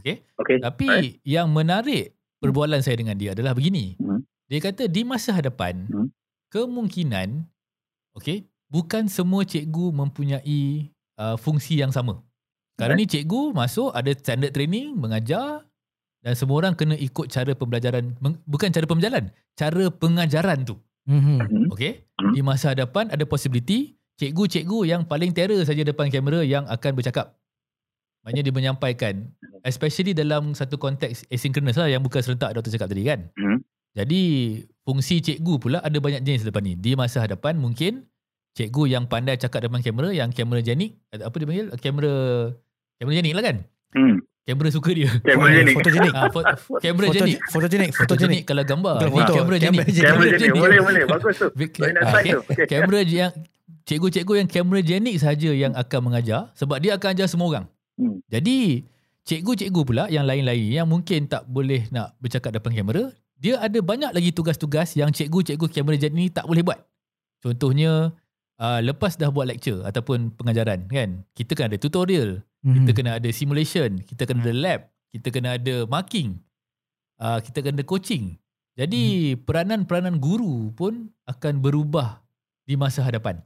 [0.02, 0.24] Okey.
[0.40, 1.14] okey Tapi Alright.
[1.22, 3.94] yang menarik perbualan saya dengan dia adalah begini.
[4.00, 4.24] Hmm.
[4.50, 6.08] Dia kata di masa hadapan Hmm.
[6.50, 7.46] kemungkinan
[8.18, 10.90] okey, bukan semua cikgu mempunyai
[11.20, 12.24] uh, fungsi yang sama.
[12.76, 15.64] Sekarang ni cikgu masuk ada standard training mengajar
[16.22, 18.14] dan semua orang kena ikut cara pembelajaran
[18.46, 19.24] bukan cara pembelajaran,
[19.58, 20.78] cara pengajaran tu.
[21.10, 21.38] Mhm.
[21.42, 21.66] Hmm.
[21.74, 22.06] Okey.
[22.16, 22.32] Hmm.
[22.32, 27.34] Di masa hadapan ada possibility cikgu-cikgu yang paling terror saja depan kamera yang akan bercakap.
[28.22, 29.14] Maknanya dia menyampaikan
[29.66, 33.20] especially dalam satu konteks asynchronous lah yang bukan serentak doktor cakap tadi kan.
[33.34, 33.58] Hmm.
[33.92, 34.22] Jadi
[34.86, 36.78] fungsi cikgu pula ada banyak jenis depan ni.
[36.78, 38.06] Di masa hadapan mungkin
[38.52, 42.14] cikgu yang pandai cakap depan kamera yang kamera jenik apa dia panggil kamera
[43.00, 43.56] kamera jenik lah kan.
[43.92, 44.16] Hmm.
[44.42, 45.06] Kamera suka dia.
[45.22, 45.74] Kamera jenik.
[45.78, 46.12] Fotogenik.
[46.34, 46.46] Fo-
[46.82, 47.38] kamera Foto- jenik.
[47.46, 47.90] Fotogenik.
[47.94, 48.42] Fotogenik.
[48.42, 48.94] Kalau gambar.
[49.06, 49.32] Foto.
[49.38, 49.86] kamera jenik.
[49.86, 50.58] Kamera jenik.
[50.58, 51.02] Boleh, boleh.
[51.06, 51.48] Bagus tu.
[52.66, 53.32] Kamera yang
[53.86, 57.66] cikgu-cikgu yang kamera jenik saja yang akan mengajar sebab dia akan ajar semua orang.
[57.94, 58.18] Hmm.
[58.26, 58.82] Jadi
[59.22, 64.10] cikgu-cikgu pula yang lain-lain yang mungkin tak boleh nak bercakap depan kamera, dia ada banyak
[64.10, 66.82] lagi tugas-tugas yang cikgu-cikgu kamera jenik ni tak boleh buat.
[67.42, 68.10] Contohnya
[68.62, 72.86] uh, lepas dah buat lecture ataupun pengajaran kan, kita kan ada tutorial, Mhm.
[72.86, 76.38] kita kena ada simulation, kita kena ada lab, kita kena ada marking,
[77.18, 78.38] uh, kita kena ada coaching.
[78.78, 82.24] Jadi peranan-peranan guru pun akan berubah
[82.64, 83.42] di masa hadapan.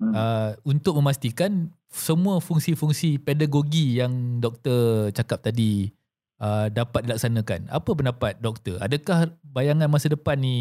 [0.00, 0.16] Hmm.
[0.16, 5.92] Uh, untuk memastikan semua fungsi-fungsi pedagogi yang doktor cakap tadi
[6.40, 7.68] uh, dapat dilaksanakan.
[7.68, 8.80] Apa pendapat doktor?
[8.80, 10.56] Adakah bayangan masa depan ni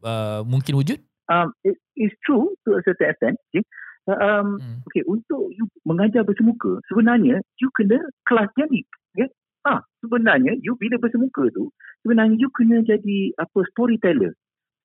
[0.00, 0.98] uh, mungkin wujud?
[1.30, 3.38] Um, it is true to a certain extent.
[3.54, 3.62] Okay.
[4.08, 4.80] Uh, um, Hmm.
[4.88, 8.88] okay, untuk you mengajar bersemuka, sebenarnya you kena kelas jenik.
[9.14, 9.28] Okay?
[9.62, 11.70] Ah, sebenarnya you bila bersemuka tu,
[12.02, 14.32] sebenarnya you kena jadi apa storyteller.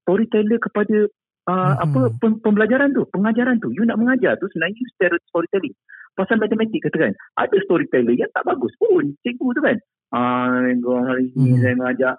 [0.06, 1.10] Storyteller kepada
[1.48, 1.76] uh, Mhm.
[1.80, 3.72] apa pem- pembelajaran tu, pengajaran tu.
[3.74, 5.76] You nak mengajar tu sebenarnya you story- storytelling.
[6.16, 9.78] Pasal matematik katakan, ada storyteller yang tak bagus pun cikgu tu kan.
[10.14, 10.60] Ah,
[11.08, 11.60] hari ni Mhm.
[11.64, 12.14] saya mengajar.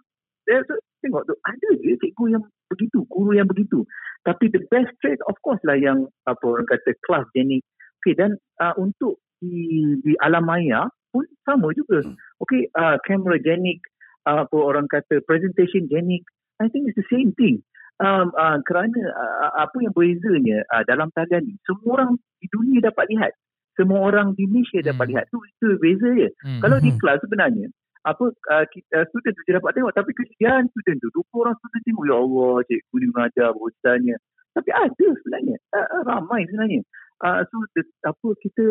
[0.49, 0.75] Saya tu
[1.05, 3.87] tengok tu ada je cikgu yang begitu, guru yang begitu.
[4.27, 7.63] Tapi the best trade of course lah yang apa orang kata kelas jenik.
[8.03, 12.03] Okay dan uh, untuk di, di alam maya pun sama juga.
[12.43, 13.81] Okay, uh, camera jenik,
[14.29, 16.23] uh, apa orang kata presentation jenik.
[16.61, 17.63] I think it's the same thing.
[17.97, 22.11] Um, uh, kerana uh, apa yang berzanya uh, dalam talian ni, semua orang
[22.43, 23.33] di dunia dapat lihat.
[23.77, 24.89] Semua orang di Malaysia Hmm.
[24.93, 25.25] dapat lihat.
[25.29, 26.29] Tu itu beza je.
[26.45, 26.61] Hmm.
[26.65, 26.99] Kalau di Mhm.
[27.01, 27.69] kelas sebenarnya
[28.07, 31.11] apa uh, kita, uh, student tu dia dapat tengok tapi kesian student tu.
[31.11, 34.17] 20 orang student tengok ya Allah cikgu ni mengajar bosannya
[34.55, 36.81] tapi ada sebenarnya uh, ramai sebenarnya.
[37.21, 38.65] Uh, so the, apa kita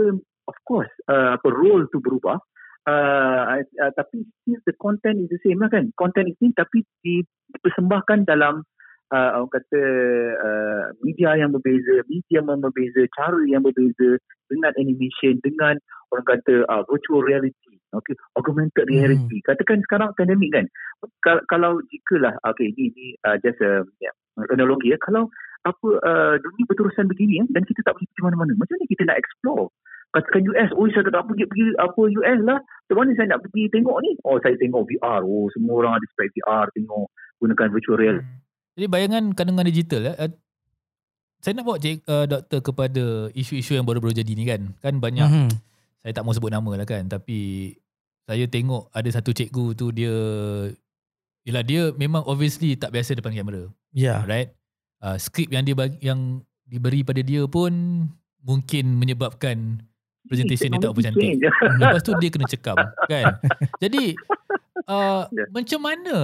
[0.47, 2.39] of course uh, apa role tu berubah.
[2.85, 5.91] Uh, uh, tapi still the content is the same lah kan.
[5.97, 8.63] Content is same tapi di, dipersembahkan dalam
[9.13, 9.81] uh, orang kata
[10.41, 14.17] uh, media yang berbeza media yang berbeza cara yang berbeza
[14.49, 15.77] dengan animation dengan
[16.13, 19.39] orang kata uh, virtual reality okay augmented reality.
[19.41, 20.65] Katakan sekarang pandemik kan
[21.23, 24.13] Kal- kalau jikalah okay ini ini uh, just a yeah,
[24.51, 25.31] analogi ya kalau
[25.65, 29.03] apa uh, dunia berterusan begini ya, dan kita tak pergi pergi mana-mana macam mana kita
[29.09, 29.73] nak explore?
[30.13, 32.59] Katakan US oh saya tak pergi pergi apa US lah.
[32.61, 34.11] Macam mana saya nak pergi tengok ni?
[34.23, 37.05] Oh saya tengok VR oh semua orang ada spek VR tengok
[37.41, 38.33] gunakan virtual reality.
[38.77, 40.31] Jadi bayangan kandungan digital eh, uh,
[41.41, 44.61] saya nak bawa cik uh, doktor kepada isu-isu yang baru-baru jadi ni kan.
[44.79, 45.49] Kan banyak Mhm.
[46.05, 47.73] saya tak mau sebut nama lah kan tapi
[48.25, 50.13] saya tengok ada satu cikgu tu dia
[51.45, 53.69] Yelah dia memang obviously tak biasa depan kamera.
[53.93, 54.25] Ya.
[54.25, 54.49] Right?
[54.97, 57.69] Uh, skrip yang dia bagi, yang diberi pada dia pun
[58.41, 59.77] mungkin menyebabkan
[60.25, 61.21] presentation dia tak apa cantik.
[61.21, 61.41] Change.
[61.77, 63.25] Lepas tu dia kena cekam kan.
[63.85, 64.17] Jadi
[64.89, 65.45] uh, Ya.
[65.53, 66.15] macam mana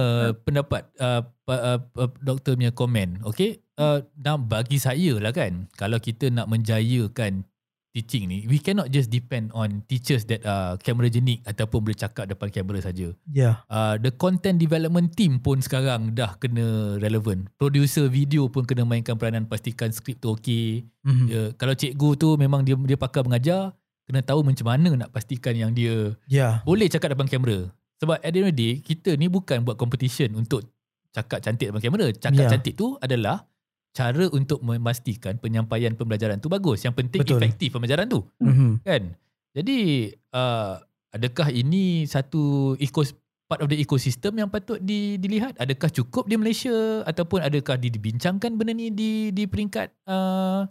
[0.42, 3.22] pendapat uh, pa- uh, uh, doktor punya komen?
[3.22, 7.46] Okay, uh, dan bagi saya lah kan, kalau kita nak menjayakan
[7.92, 12.24] teaching ni, we cannot just depend on teachers that are camera jenik ataupun boleh cakap
[12.24, 13.12] depan kamera saja.
[13.28, 13.60] Ya.
[13.68, 17.52] Uh, the content development team pun sekarang dah kena relevant.
[17.60, 20.88] Producer video pun kena mainkan peranan pastikan skrip tu okey.
[21.04, 21.26] Mhm.
[21.28, 23.76] Dia, kalau cikgu tu memang dia dia pakar mengajar,
[24.08, 26.64] kena tahu macam mana nak pastikan yang dia Ya.
[26.64, 27.68] boleh cakap depan kamera.
[28.00, 30.64] Sebab at the end of the day, kita ni bukan buat competition untuk
[31.12, 32.08] cakap cantik depan kamera.
[32.10, 32.50] Cakap Ya.
[32.50, 33.44] cantik tu adalah
[33.92, 36.80] cara untuk memastikan penyampaian pembelajaran tu bagus.
[36.82, 37.38] Yang penting Betul.
[37.38, 38.24] efektif pembelajaran tu.
[38.40, 38.80] Mhm.
[38.82, 39.12] Kan?
[39.52, 40.80] Jadi, uh,
[41.12, 43.12] adakah ini satu ekos
[43.44, 45.60] part of the ecosystem yang patut di, dilihat?
[45.60, 50.64] Adakah cukup di Malaysia ataupun adakah di, dibincangkan benda ni di di peringkat uh,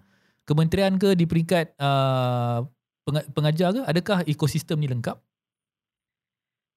[0.50, 2.66] kementerian ke di peringkat uh,
[3.06, 3.82] penga- pengajar ke?
[3.86, 5.22] Adakah ekosistem ni lengkap?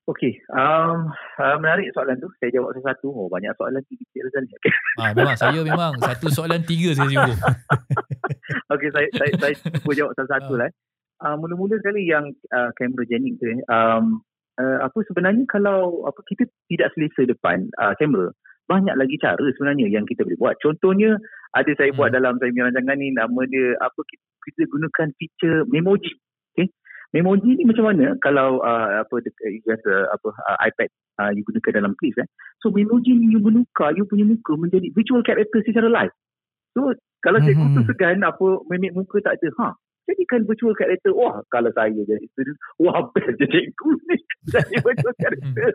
[0.05, 1.09] Okey, um,
[1.41, 2.29] uh, menarik soalan tu.
[2.37, 3.09] Saya jawab satu-satu.
[3.09, 4.53] Oh, banyak soalan sikit Razali.
[4.53, 4.73] Okay.
[5.01, 7.39] Ah, memang saya memang satu soalan tiga saya sibuk.
[8.77, 10.69] Okey, saya saya saya cuba jawab satu-satu lah.
[10.69, 10.73] eh.
[11.25, 14.21] Uh, mula-mula sekali yang uh, kamera jenik tu, eh, um,
[14.61, 18.29] uh, apa sebenarnya kalau apa kita tidak selesa depan uh, kamera,
[18.69, 20.57] banyak lagi cara sebenarnya yang kita boleh buat.
[20.61, 21.17] Contohnya
[21.57, 22.19] ada saya buat Hmm.
[22.21, 26.13] dalam saya punya rancangan ni nama dia apa kita, kita gunakan feature memoji.
[27.15, 29.15] Memoji ni macam mana kalau uh, apa
[29.47, 30.91] you have uh, apa uh, iPad
[31.23, 32.27] uh, you gunakan dalam quiz eh.
[32.59, 36.11] So memoji ni you menukar you punya muka menjadi virtual character secara live.
[36.75, 36.91] So
[37.23, 37.89] kalau cikgu tu Mhm.
[37.89, 39.49] segan apa mimik muka tak ada.
[39.62, 39.69] Ha,
[40.11, 41.15] jadikan virtual character.
[41.15, 44.17] Wah, kalau saya jadi student, wah best je cikgu ni.
[44.51, 45.71] Jadi virtual character.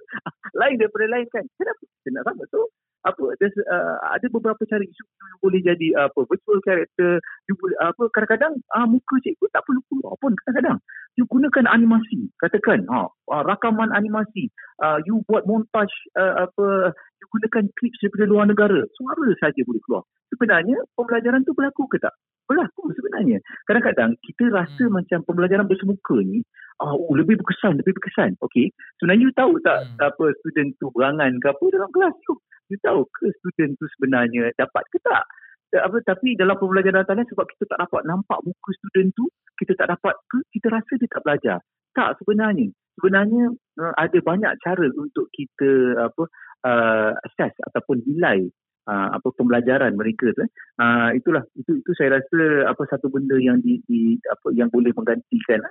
[0.60, 1.46] lain daripada lain kan.
[1.56, 2.44] Kenapa kita nak sama?
[2.52, 2.68] So
[3.08, 7.24] apa there's, uh, ada beberapa cara isu you boleh jadi uh, apa virtual character.
[7.48, 10.84] You boleh apa kadang-kadang uh, muka cikgu tak perlu keluar pun kadang-kadang.
[11.16, 14.52] You gunakan animasi katakan ha uh, rakaman animasi.
[14.84, 18.80] Uh, you buat montage uh, apa you gunakan clips daripada luar negara.
[19.00, 20.04] Suara saja boleh keluar.
[20.30, 22.14] Sebenarnya pembelajaran tu berlaku ke tak?
[22.52, 23.40] Berlaku sebenarnya.
[23.64, 25.00] Kadang-kadang kita rasa Hmm.
[25.00, 26.44] macam pembelajaran bersemuka ni
[26.84, 28.36] uh, oh, lebih berkesan lebih berkesan.
[28.44, 28.76] Okey?
[29.00, 30.12] Sebenarnya you tahu tak Hmm.
[30.12, 32.36] apa student tu berangan ke apa dalam kelas tu
[32.70, 35.26] you tahu ke student tu sebenarnya dapat ke tak?
[35.70, 39.30] Eh, apa tapi dalam pembelajaran talian sebab kita tak dapat nampak muka student tu
[39.62, 41.58] kita tak dapat ke kita rasa dia tak belajar.
[41.94, 42.74] Tak sebenarnya.
[42.98, 45.70] Sebenarnya uh, ada banyak cara untuk kita
[46.10, 46.24] apa
[46.66, 48.50] uh, assess ataupun nilai
[48.90, 50.50] uh, apa pembelajaran mereka tu eh.
[50.82, 51.46] uh, itulah.
[51.54, 55.62] Itu itu saya rasa apa satu benda yang di, di apa yang boleh menggantikan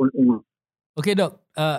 [0.00, 0.40] uh,
[0.98, 1.78] Okay dok, uh,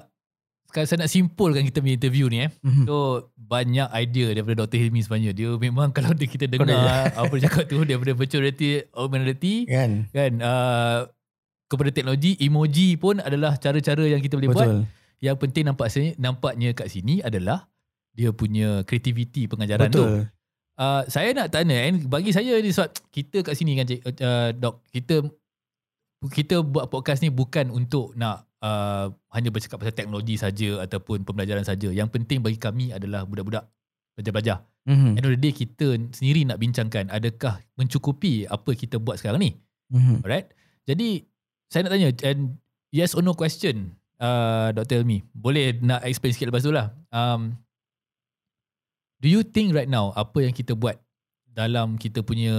[0.70, 2.50] sekarang saya nak simpulkan kita punya interview ni eh.
[2.62, 2.86] Mhm.
[2.86, 4.78] So banyak idea daripada Dr.
[4.78, 5.34] Hilmi sebenarnya.
[5.34, 9.56] Dia memang kalau dia kita dengar apa dia cakap tu daripada virtual reality, augmented reality
[9.66, 10.06] Kan?
[10.14, 11.00] kan uh,
[11.66, 14.70] kepada teknologi, emoji pun adalah cara-cara yang kita boleh buat.
[14.70, 14.82] Betul.
[15.20, 17.66] Yang penting nampak sini, nampaknya kat sini adalah
[18.14, 20.06] dia punya kreativiti pengajaran tu.
[20.06, 20.30] Betul.
[20.80, 24.50] Uh, saya nak tanya kan bagi saya ni sebab kita kat sini kan cik, uh,
[24.56, 25.28] dok kita
[26.32, 31.64] kita buat podcast ni bukan untuk nak uh, hanya bercakap pasal teknologi saja ataupun pembelajaran
[31.64, 31.92] saja.
[31.92, 33.68] Yang penting bagi kami adalah budak-budak
[34.20, 34.68] belajar-belajar.
[34.88, 35.16] Mhm.
[35.16, 39.52] End of the day kita sendiri nak bincangkan adakah mencukupi apa kita buat sekarang ni.
[39.92, 40.26] Mhm.
[40.26, 40.52] Alright.
[40.84, 41.24] Jadi
[41.70, 42.58] saya nak tanya and
[42.90, 45.04] yes or no question uh, Dr.
[45.04, 45.24] Elmi.
[45.32, 46.92] Boleh nak explain sikit lepas tu lah.
[47.14, 47.56] Um,
[49.24, 51.00] do you think right now apa yang kita buat
[51.50, 52.56] dalam kita punya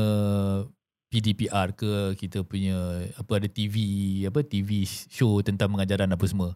[1.10, 3.76] PDPR ke kita punya apa ada TV
[4.30, 6.54] apa TV show tentang pengajaran apa semua.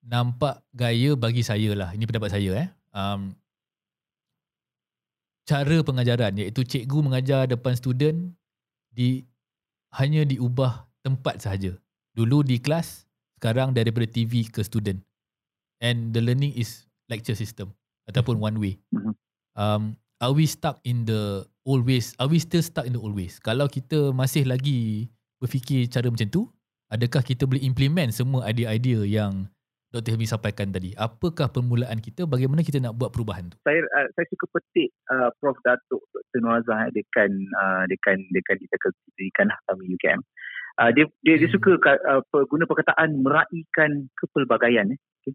[0.00, 1.92] Nampak gaya bagi saya lah.
[1.92, 2.68] Ini pendapat saya eh.
[2.96, 3.36] Um,
[5.44, 8.32] cara pengajaran iaitu cikgu mengajar depan student
[8.88, 9.28] di
[9.92, 11.76] hanya diubah tempat sahaja.
[12.16, 13.04] Dulu di kelas
[13.36, 15.04] sekarang daripada TV ke student.
[15.84, 17.76] And the learning is lecture system
[18.08, 18.80] ataupun one way.
[19.52, 22.16] Um, are we stuck in the old ways?
[22.16, 23.36] Are we still stuck in the old ways?
[23.40, 26.48] Kalau kita masih lagi berfikir cara macam tu,
[26.88, 29.50] adakah kita boleh implement semua idea-idea yang
[29.92, 30.16] Dr.
[30.16, 30.92] Helmi sampaikan tadi?
[30.98, 32.28] Apakah permulaan kita?
[32.28, 33.56] Bagaimana kita nak buat perubahan tu?
[33.64, 36.40] saya uh, saya suka petik uh, Prof Datuk Dr.
[36.42, 40.20] Nuazah dekan uh, dekan dekan lah kami UKM.
[40.76, 42.20] Uh, dia dia, dia suka uh,
[42.52, 45.00] guna perkataan meraihkan kepelbagaian eh.
[45.24, 45.32] Okay.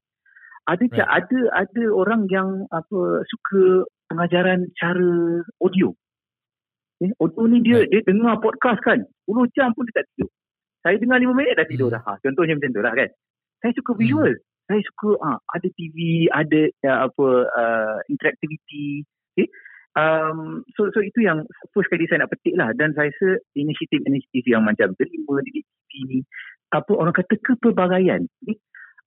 [0.69, 1.09] Ada right.
[1.09, 5.95] ada ada orang yang apa suka pengajaran cara audio.
[7.01, 8.99] Eh, audio ni dia dia dengar podcast kan.
[9.25, 10.29] 10 jam pun dia tak tidur.
[10.83, 12.03] Saya dengar 5 minit dah tidur dah.
[12.03, 13.09] Ha, contohnya macam tu lah kan.
[13.63, 14.33] Saya suka visual.
[14.67, 19.07] Saya suka ah ada TV, ada ya, apa uh, interactivity.
[19.33, 19.47] Okay.
[19.91, 21.43] Um, so so itu yang
[21.75, 25.91] first kali saya nak petik lah dan saya rasa inisiatif-inisiatif yang macam terima di TV
[26.07, 26.19] ni
[26.71, 28.27] apa orang kata kepelbagaian.
[28.45, 28.57] Okay.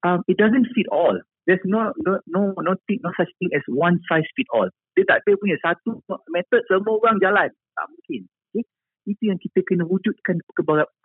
[0.05, 1.17] Um, it doesn't fit all.
[1.45, 4.69] There's no no no no, thing, no such thing as one size fit all.
[4.97, 6.01] Dia tak ada punya satu
[6.33, 7.49] method semua orang jalan.
[7.77, 8.21] Tak mungkin.
[8.53, 8.65] Okay?
[9.05, 10.41] Itu yang kita kena wujudkan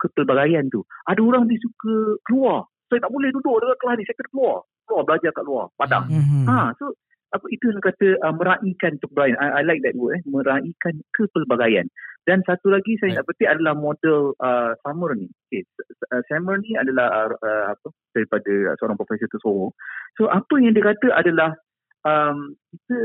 [0.00, 0.80] kepelbagaian tu.
[1.04, 2.64] Ada orang dia suka keluar.
[2.88, 4.04] Saya tak boleh duduk dekat kelas ni.
[4.08, 4.56] Saya kena keluar.
[4.88, 5.66] Keluar belajar kat luar.
[5.76, 6.04] Padang.
[6.08, 6.44] Mhm.
[6.48, 6.96] Ha, so
[7.30, 9.38] apa itu yang kata uh, meraihkan kepelbagaian.
[9.38, 10.18] I, I like that word.
[10.18, 10.22] Eh.
[10.26, 11.86] Meraihkan kepelbagaian.
[12.30, 15.26] Dan satu lagi saya nak petik adalah model uh, Summer ni.
[15.50, 15.66] Okay.
[16.14, 19.74] Uh, Summer ni adalah uh, uh, apa daripada seorang profesor Tesoro.
[20.14, 21.58] So apa yang dia kata adalah
[22.06, 22.98] um, kita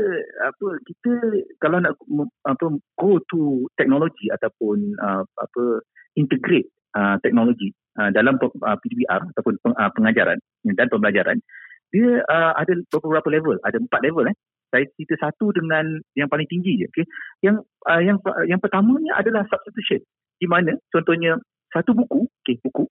[0.46, 1.10] apa kita
[1.58, 1.98] kalau nak
[2.46, 2.66] apa
[3.02, 5.82] go to teknologi ataupun uh, apa
[6.14, 11.42] integrate uh, teknologi uh, dalam uh, PDBR ataupun peng, uh, pengajaran dan pembelajaran
[11.90, 14.36] dia uh, ada beberapa level ada empat level eh
[14.70, 17.06] saya cerita satu dengan yang paling tinggi je okey
[17.46, 20.02] yang uh, yang yang pertamanya adalah substitution
[20.36, 21.38] di mana contohnya
[21.70, 22.84] satu buku okey buku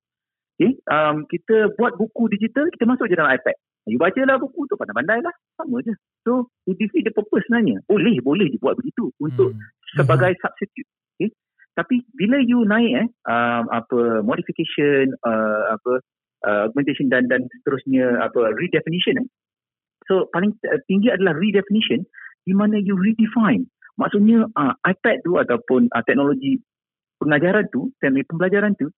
[0.57, 4.65] okey um, kita buat buku digital kita masuk je dalam iPad You baca lah buku
[4.65, 5.33] tu pandai-pandai lah.
[5.61, 5.93] Sama je.
[6.25, 7.85] So, to defeat the purpose sebenarnya.
[7.85, 9.61] Boleh, boleh dibuat begitu untuk hmm.
[9.93, 10.41] sebagai hmm.
[10.41, 10.89] substitute.
[11.17, 11.29] Okay?
[11.77, 16.01] Tapi bila you naik eh, um, apa modification, uh, apa
[16.49, 19.27] uh, augmentation dan dan seterusnya apa redefinition eh.
[20.05, 22.05] So, paling tinggi adalah redefinition
[22.45, 23.65] di mana you redefine.
[23.95, 26.59] Maksudnya uh, iPad tu ataupun uh, teknologi
[27.17, 28.91] pengajaran tu, teknologi pembelajaran tu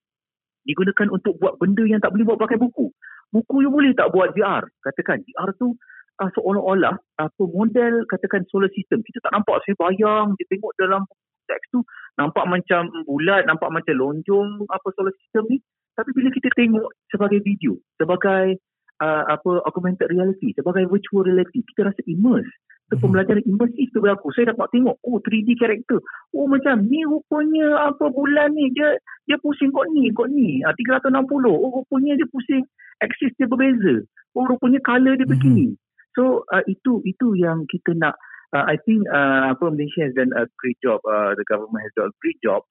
[0.68, 2.92] digunakan untuk buat benda yang tak boleh buat pakai buku.
[3.32, 5.76] Buku you boleh tak buat VR katakan VR tu
[6.20, 9.00] uh, seolah-olah apa uh, model katakan solar system.
[9.00, 11.08] Kita tak nampak saya bayang dia tengok dalam
[11.48, 11.80] teks tu
[12.20, 15.58] nampak macam bulat nampak macam lonjong apa solar system ni.
[15.96, 18.60] Tapi bila kita tengok sebagai video sebagai
[19.02, 22.50] uh, apa augmented reality sebagai virtual reality kita rasa immerse
[22.88, 23.04] So, hmm.
[23.04, 24.32] pembelajaran imersif tu berlaku.
[24.32, 26.00] Saya dapat tengok, oh 3D karakter.
[26.32, 28.96] Oh macam ni rupanya apa bulan ni dia
[29.28, 30.64] dia pusing kod ni, kod ni.
[30.64, 31.28] Ah, 360.
[31.52, 32.64] Oh rupanya dia pusing
[33.04, 34.08] aksis dia berbeza.
[34.32, 35.76] Oh rupanya color dia begini.
[35.76, 35.80] Hmm.
[36.16, 38.16] So uh, itu itu yang kita nak
[38.56, 41.04] uh, I think uh, apa Malaysia has done a great job.
[41.04, 42.64] Uh, the government has done a great job.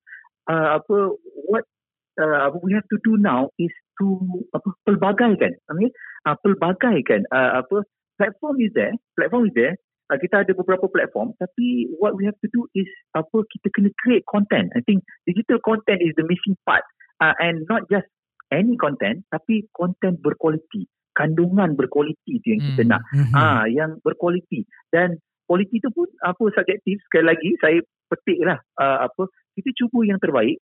[0.48, 1.12] Uh, apa
[1.44, 1.68] what
[2.16, 4.20] uh, we have to do now is to
[4.56, 5.52] apa pelbagaikan.
[5.70, 5.88] Okay?
[6.26, 7.84] Uh, pelbagaikan uh, apa
[8.16, 9.74] platform is there, platform is there.
[10.06, 12.86] Uh, kita ada beberapa platform tapi what we have to do is
[13.18, 14.70] apa kita kena create content.
[14.78, 16.86] I think digital content is the missing part.
[17.18, 18.06] Uh, and not just
[18.54, 20.86] any content tapi content berkualiti.
[21.16, 22.92] Kandungan berkualiti tu yang kita Hmm.
[22.92, 23.02] nak.
[23.34, 24.68] ah yang berkualiti.
[24.92, 25.16] Dan
[25.48, 27.00] kualiti tu pun apa subjektif.
[27.08, 29.28] Sekali lagi saya petik lah uh, apa
[29.58, 30.60] kita cuba yang terbaik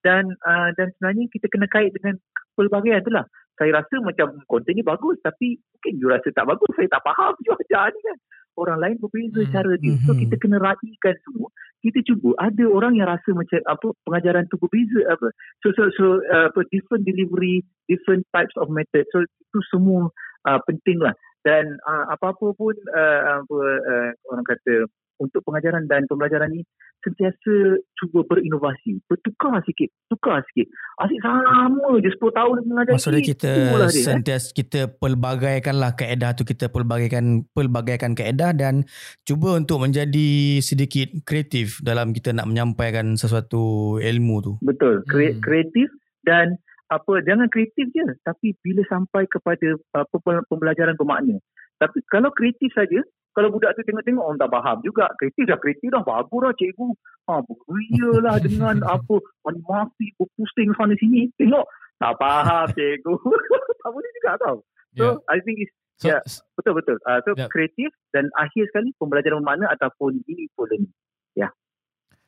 [0.00, 2.16] dan uh, dan sebenarnya kita kena kait dengan
[2.56, 3.24] pelbagaian tu lah
[3.60, 7.36] saya rasa macam konten ni bagus tapi mungkin you rasa tak bagus saya tak faham
[7.44, 8.18] you ajar ni kan.
[8.58, 9.52] Orang lain berbeza hmm.
[9.52, 9.94] cara dia.
[10.04, 11.48] So kita kena raikan semua.
[11.80, 12.36] Kita cuba.
[12.40, 15.28] Ada orang yang rasa macam apa pengajaran tu berbeza apa
[15.60, 19.04] so so so uh, apa different delivery different types of method.
[19.12, 20.08] So itu semua
[20.48, 24.88] uh, penting lah dan uh, apa-apa pun uh, apa uh, orang kata
[25.20, 26.64] untuk pengajaran dan pembelajaran ni
[27.04, 29.04] sentiasa cuba berinovasi.
[29.04, 30.72] Bertukar sikit, tukar sikit.
[30.96, 33.92] Asyik sama je 10 tahun mengajar Maksudnya ni, kita dia, eh.
[33.92, 38.88] sentiasa kita pelbagaikanlah kaedah tu kita pelbagaikan pelbagaikan kaedah dan
[39.22, 44.52] cuba untuk menjadi sedikit kreatif dalam kita nak menyampaikan sesuatu ilmu tu.
[44.64, 45.44] Betul, Kre- Hmm.
[45.44, 45.88] kreatif
[46.24, 46.56] dan
[46.90, 51.38] apa jangan kreatif je tapi bila sampai kepada uh, pem- pembelajaran bermakna.
[51.78, 53.00] Tapi kalau kreatif saja,
[53.40, 55.08] kalau budak tu tengok-tengok orang tak faham juga.
[55.16, 56.88] Kreatif dah kreatif dah bagus dah cikgu.
[57.24, 59.16] Ha beria lah dengan apa
[59.48, 61.32] animasi berpusing sana sini.
[61.40, 61.64] Tengok
[61.96, 63.14] tak faham cikgu.
[63.80, 64.56] tak boleh juga tau.
[65.00, 65.16] So Yeah.
[65.32, 66.24] I think it's So, Ya.
[66.56, 66.96] betul betul.
[67.04, 67.44] Uh, so Ya.
[67.52, 70.88] kreatif dan akhir sekali pembelajaran bermakna ataupun meaningful learning.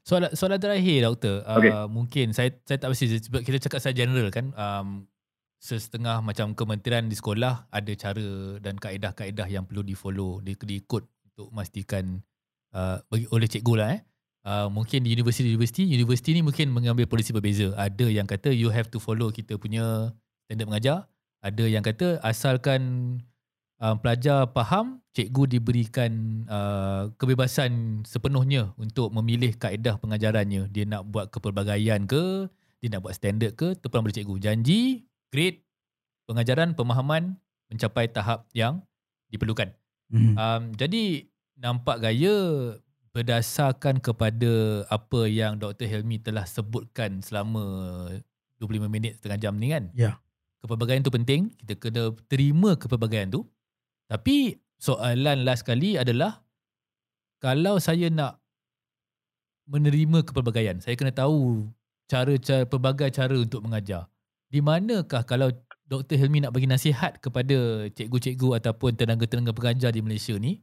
[0.03, 1.47] Soalan soalan terakhir doktor.
[1.47, 1.71] Uh, Okey.
[1.87, 4.51] mungkin saya saya tak pasti sebab kita cakap saya general kan.
[4.59, 5.07] Um,
[5.63, 11.55] setengah macam kementerian di sekolah ada cara dan kaedah-kaedah yang perlu di-follow, di, diikut untuk
[11.55, 12.19] memastikan
[12.75, 14.03] uh, bagi oleh cikgu lah eh.
[14.43, 17.71] Uh, mungkin di universiti-universiti, universiti ni mungkin mengambil polisi berbeza.
[17.79, 20.11] Ada yang kata you have to follow kita punya
[20.51, 20.99] standard mengajar.
[21.47, 22.83] Ada yang kata asalkan
[23.79, 30.67] uh, pelajar faham, cikgu diberikan uh, kebebasan sepenuhnya untuk memilih kaedah pengajarannya.
[30.75, 32.51] Dia nak buat kepelbagaian ke,
[32.83, 34.43] dia nak buat standard ke, terpulang pada cikgu.
[34.43, 35.65] Janji, grade,
[36.29, 37.41] pengajaran, pemahaman
[37.73, 38.85] mencapai tahap yang
[39.33, 39.73] diperlukan.
[40.13, 40.37] Hmm.
[40.37, 41.25] Um, jadi
[41.57, 42.37] nampak gaya
[43.17, 45.89] berdasarkan kepada apa yang Dr.
[45.89, 47.65] Helmi telah sebutkan selama
[48.61, 49.89] 25 minit setengah jam ni kan.
[49.97, 50.21] Ya.
[50.61, 53.49] Kepelbagaian tu penting, kita kena terima kepelbagaian tu.
[54.07, 56.45] Tapi soalan last kali adalah
[57.43, 58.39] kalau saya nak
[59.67, 61.67] menerima kepelbagaian, saya kena tahu
[62.07, 64.12] cara-cara pelbagai cara untuk mengajar.
[64.53, 65.49] Di manakah kalau
[65.89, 66.21] Dr.
[66.21, 70.61] Helmi nak bagi nasihat kepada cikgu-cikgu ataupun tenaga-tenaga pengajar di Malaysia ni,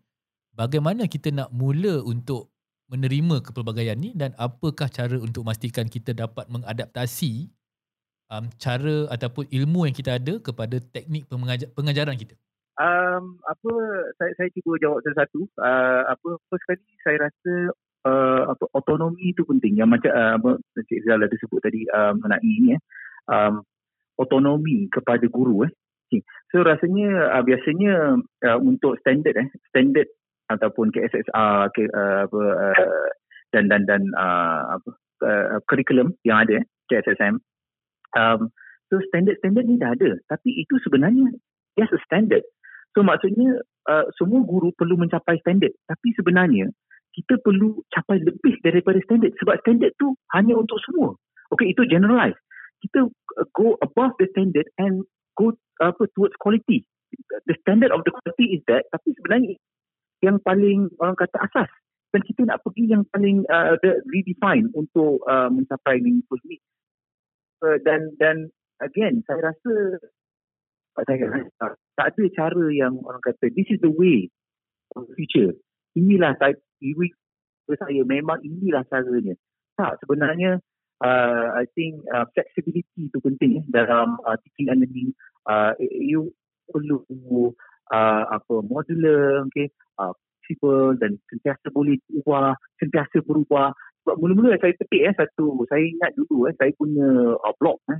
[0.54, 2.54] bagaimana kita nak mula untuk
[2.94, 7.50] menerima kepelbagaian ni dan apakah cara untuk memastikan kita dapat mengadaptasi
[8.30, 12.38] um, cara ataupun ilmu yang kita ada kepada teknik pengajar, pengajaran kita.
[12.78, 13.72] Um, apa
[14.22, 15.42] saya saya cuba jawab satu-satu.
[15.58, 17.54] Uh, apa first kali saya rasa
[18.06, 19.82] uh, apa autonomi itu penting.
[19.82, 20.14] Yang macam
[20.46, 22.82] uh, Cik Zal ada sebut tadi uh, mengenai ini eh.
[23.30, 23.66] Um,
[24.20, 25.72] autonomi kepada guru eh.
[26.52, 30.10] So rasanya uh, biasanya uh, untuk standard eh standard
[30.50, 33.10] ataupun KSSR ke, uh, apa uh,
[33.54, 34.90] dan dan dan uh, apa
[35.24, 37.38] uh, curriculum yang ada eh, KSSM.
[38.18, 38.50] Um,
[38.90, 41.30] so standard-standard ni dah ada tapi itu sebenarnya
[41.78, 42.42] a standard.
[42.98, 46.74] So maksudnya uh, semua guru perlu mencapai standard tapi sebenarnya
[47.14, 51.14] kita perlu capai lebih daripada standard sebab standard tu hanya untuk semua.
[51.54, 52.38] Okay itu generalize.
[52.80, 55.04] Kita uh, go above the standard and
[55.36, 56.86] go apa towards quality.
[57.48, 59.58] The standard of the quality is that tapi sebenarnya
[60.22, 61.72] yang paling orang kata asas
[62.12, 63.78] dan kita nak pergi yang paling uh,
[64.10, 66.60] redefine untuk uh, mencapai meaningful ni.
[67.60, 69.74] Uh, dan dan again saya rasa
[70.96, 74.28] saya rasa tak ada cara yang orang kata this is the way
[74.96, 75.56] of the future.
[75.96, 77.10] Inilah saya ini
[77.70, 79.36] saya memang inilah caranya.
[79.78, 80.60] Tak sebenarnya
[81.04, 85.12] uh, I think uh, flexibility itu penting eh, dalam uh, teaching and learning.
[85.47, 86.32] Uh, you
[86.70, 87.02] perlu
[87.89, 90.14] uh, apa modular, okay, uh,
[90.50, 93.74] flexible dan sentiasa boleh ubah, sentiasa berubah.
[94.04, 98.00] Sebab mula-mula saya petik eh satu, saya ingat dulu eh saya punya uh, blog eh.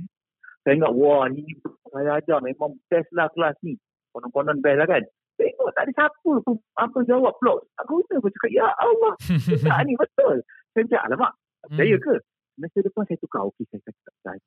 [0.66, 1.44] Saya ingat wah ni
[1.88, 3.78] saya ajar memang best lah kelas ni.
[4.12, 5.02] Konon-konon best lah kan.
[5.40, 7.64] Tengok tak ada siapa pun apa jawab blog.
[7.78, 9.12] Tak guna pun cakap ya Allah.
[9.72, 10.36] tak ni betul.
[10.76, 11.32] Saya cakap alamak.
[11.64, 12.14] Percaya ke?
[12.56, 13.42] Semester depan saya tukar.
[13.50, 14.40] Okey saya kata tak percaya.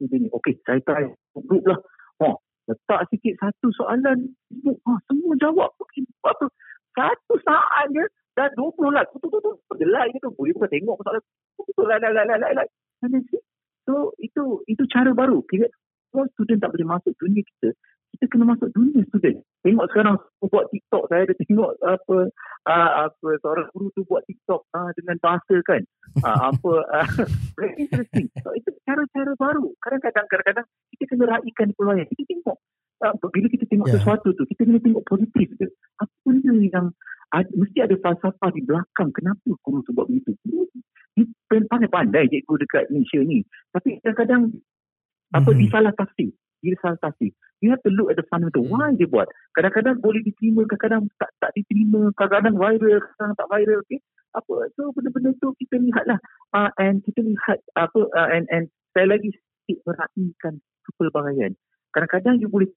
[0.00, 0.28] Ini ni.
[0.32, 1.04] Okey saya try
[1.36, 1.78] group lah.
[2.20, 2.36] Oh,
[2.68, 4.32] letak sikit satu soalan.
[4.66, 5.72] Ha, semua jawab.
[5.80, 6.46] Okay, apa?
[6.92, 8.04] Satu saat je.
[8.38, 9.04] Dah 20 lah.
[9.10, 9.52] Tu, tu, tu, tu.
[9.80, 10.30] Gelai gitu.
[10.36, 11.22] Boleh bukan tengok soalan.
[11.56, 12.68] Tu, tu, lai, lai, lai, lai, lai.
[13.88, 15.42] So, itu itu cara baru.
[15.48, 15.66] Kira
[16.10, 17.70] semua student tak boleh masuk dunia kita.
[18.10, 19.38] Kita kena masuk dunia student.
[19.62, 21.06] Tengok sekarang buat TikTok.
[21.08, 22.16] Saya ada tengok apa
[22.66, 25.82] uh, apa seorang guru tu buat TikTok uh, dengan bahasa kan.
[26.18, 27.08] Uh, apa uh,
[27.54, 28.26] very interesting.
[28.42, 29.70] So, itu cara-cara baru.
[29.78, 32.02] Kadang-kadang kadang-kadang kita kena raikan peluang.
[32.02, 32.56] Kita tengok
[33.06, 33.94] uh, bila kita tengok yeah.
[34.00, 35.68] sesuatu tu, kita kena tengok positif je.
[36.02, 36.86] Apa benda yang
[37.30, 39.14] ada, mesti ada falsafah di belakang.
[39.14, 40.34] Kenapa guru tu buat begitu?
[41.14, 43.46] Ni pandai-pandai cikgu dekat Malaysia ni.
[43.70, 44.42] Tapi kadang-kadang
[45.30, 45.58] apa Mhm.
[45.62, 46.34] disalah tafsir.
[46.60, 47.30] Disalah tafsir.
[47.60, 48.64] You have to look at the fundamental.
[48.66, 49.28] Why dia buat?
[49.52, 53.78] Kadang-kadang boleh diterima, kadang-kadang tak tak diterima, kadang-kadang viral, kadang-kadang tak viral.
[53.84, 54.00] Okay?
[54.36, 54.70] Apa?
[54.78, 56.18] So benda-benda tu kita lihatlah.
[56.54, 61.54] Uh, and kita lihat apa uh, and and saya lagi sikit meraihkan kepelbagaian.
[61.90, 62.70] Kadang-kadang you boleh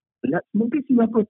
[0.55, 1.27] mungkin 90%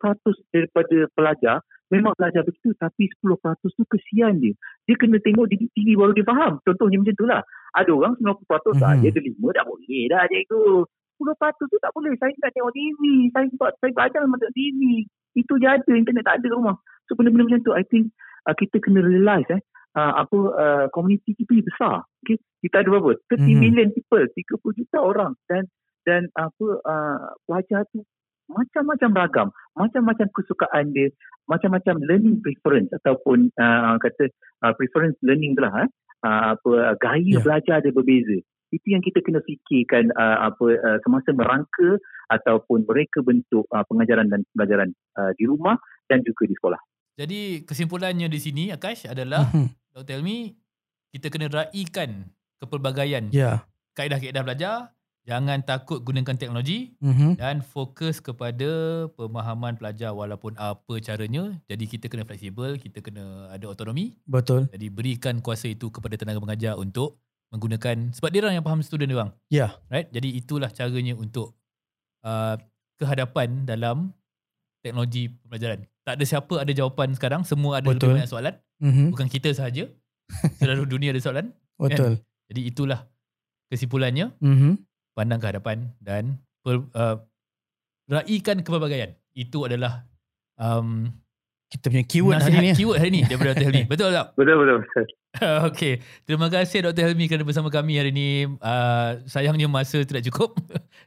[0.53, 1.57] daripada pelajar
[1.89, 4.53] memang belajar begitu tapi 10% tu kesian dia.
[4.89, 6.57] dia kena tengok didik tinggi baru dia faham.
[6.65, 7.41] Contohnya macam tu lah.
[7.77, 8.81] Ada orang 90% mm-hmm.
[8.81, 10.65] tak, dia ada lima dah boleh dah cikgu.
[11.21, 12.13] 10% tu tak boleh.
[12.17, 13.01] Saya nak tengok TV.
[13.29, 14.81] Saya buat saya belajar memang TV.
[15.37, 15.91] Itu je ada.
[15.93, 16.75] Internet tak ada rumah.
[17.05, 18.09] So benda-benda macam tu, I think
[18.49, 19.61] uh, kita kena realize eh,
[19.97, 22.05] uh, apa uh, community kita ni besar.
[22.25, 22.37] Okay?
[22.65, 23.17] Kita ada berapa?
[23.29, 23.59] 30 mm-hmm.
[23.61, 25.69] million people, 30 juta orang dan
[26.03, 28.03] dan apa uh, pelajar tu
[28.51, 29.47] macam-macam ragam,
[29.79, 31.07] macam-macam kesukaan dia,
[31.47, 34.29] macam-macam learning preference ataupun uh, kata
[34.67, 35.89] uh, preference learning tu lah eh.
[36.23, 37.43] Uh, apa uh, gaya yeah.
[37.43, 38.39] belajar dia berbeza.
[38.71, 41.99] Itu yang kita kena fikirkan uh, apa uh, semasa merangka
[42.31, 44.89] ataupun mereka bentuk uh, pengajaran dan pembelajaran
[45.19, 45.75] uh, di rumah
[46.07, 46.79] dan juga di sekolah.
[47.13, 49.67] Jadi kesimpulannya di sini Akash adalah mm-hmm.
[49.93, 50.21] Dr.
[50.21, 50.57] Elmi
[51.13, 53.61] kita kena raikan kepelbagaian yeah.
[53.93, 54.75] kaedah-kaedah belajar
[55.23, 57.39] Jangan takut gunakan teknologi mm-hmm.
[57.39, 61.63] dan fokus kepada pemahaman pelajar walaupun apa caranya.
[61.71, 64.19] Jadi kita kena fleksibel, kita kena ada autonomi.
[64.27, 64.67] Betul.
[64.67, 67.23] Jadi berikan kuasa itu kepada tenaga pengajar untuk
[67.55, 69.31] menggunakan sebab dia orang yang faham student dia orang.
[69.47, 69.57] Ya.
[69.63, 69.71] Yeah.
[69.87, 70.07] Right?
[70.11, 71.55] Jadi itulah caranya untuk
[72.27, 72.59] uh,
[72.99, 74.11] kehadapan dalam
[74.83, 75.87] teknologi pembelajaran.
[76.03, 78.11] Tak ada siapa ada jawapan sekarang, semua ada Betul.
[78.11, 78.55] lebih banyak soalan.
[78.83, 79.07] Mm-hmm.
[79.15, 79.87] Bukan kita sahaja.
[80.59, 81.55] Seluruh dunia ada soalan.
[81.79, 82.19] Betul.
[82.19, 82.51] Kan?
[82.51, 83.07] Jadi itulah
[83.71, 84.35] kesimpulannya.
[84.43, 87.17] Mhm pandang ke hadapan dan per, uh,
[88.09, 89.13] raikan kepelbagaian.
[89.33, 90.05] Itu adalah
[90.57, 91.09] um,
[91.69, 92.71] kita punya keyword hari ni.
[92.77, 93.65] Keyword hari ni daripada Dr.
[93.69, 93.83] Helmi.
[93.93, 94.27] Betul tak?
[94.37, 94.77] Betul, betul.
[94.85, 95.05] betul.
[95.69, 95.93] okay.
[96.29, 97.09] Terima kasih Dr.
[97.09, 98.45] Helmi kerana bersama kami hari ini.
[98.61, 100.53] Uh, sayangnya masa tidak cukup.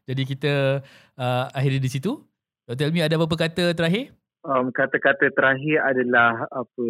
[0.09, 0.83] Jadi kita
[1.19, 2.19] uh, akhiri di situ.
[2.67, 2.91] Dr.
[2.91, 4.11] Helmi ada apa-apa kata terakhir?
[4.43, 6.87] Um, kata-kata terakhir adalah apa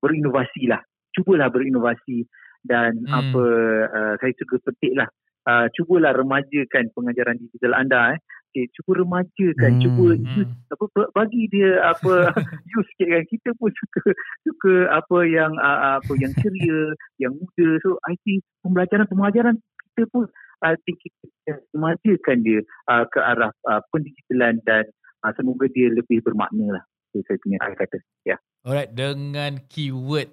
[0.00, 0.80] berinovasi lah.
[1.12, 2.24] Cubalah berinovasi
[2.64, 3.12] dan hmm.
[3.12, 3.44] apa
[3.92, 5.08] uh, saya juga petik lah
[5.48, 8.20] uh, cubalah remajakan pengajaran digital anda eh.
[8.54, 9.82] Okay, cuba remajakan, hmm.
[9.82, 12.30] cuba use, apa bagi dia apa
[12.78, 13.22] use sikit kan.
[13.26, 14.14] Kita pun suka
[14.46, 17.68] suka apa yang uh, apa yang ceria, yang muda.
[17.82, 20.30] So I think pembelajaran pembelajaran kita pun
[20.64, 24.88] I think kita remajakan dia uh, ke arah uh, pendigitalan dan
[25.20, 26.84] uh, semoga dia lebih bermakna lah.
[27.12, 28.00] So, saya punya kata.
[28.24, 28.34] Ya.
[28.34, 28.38] Yeah.
[28.64, 30.32] Alright, dengan keyword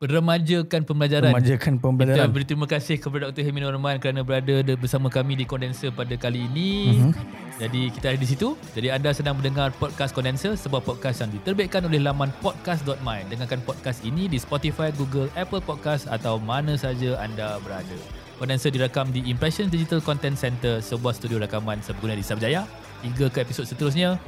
[0.00, 1.28] remajakan pembelajaran.
[1.28, 2.24] Remajakan pembelajaran.
[2.24, 3.44] Kita berterima kasih kepada Dr.
[3.44, 6.70] Helmi Norman kerana berada bersama kami di Kondenser pada kali ini.
[6.96, 7.12] Uh-huh.
[7.60, 8.56] Jadi kita ada di situ.
[8.72, 13.28] Jadi anda sedang mendengar podcast Kondenser, sebuah podcast yang diterbitkan oleh laman podcast.my.
[13.28, 18.21] Dengarkan podcast ini di Spotify, Google, Apple Podcast atau mana saja anda berada.
[18.36, 22.66] Kondenser direkam di Impression Digital Content Center, sebuah studio rakaman serbaguna di Sabjaya.
[23.02, 24.18] Hingga ke episod seterusnya.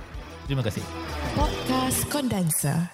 [0.46, 0.82] Terima kasih.
[1.34, 2.93] Podcast Kondenser.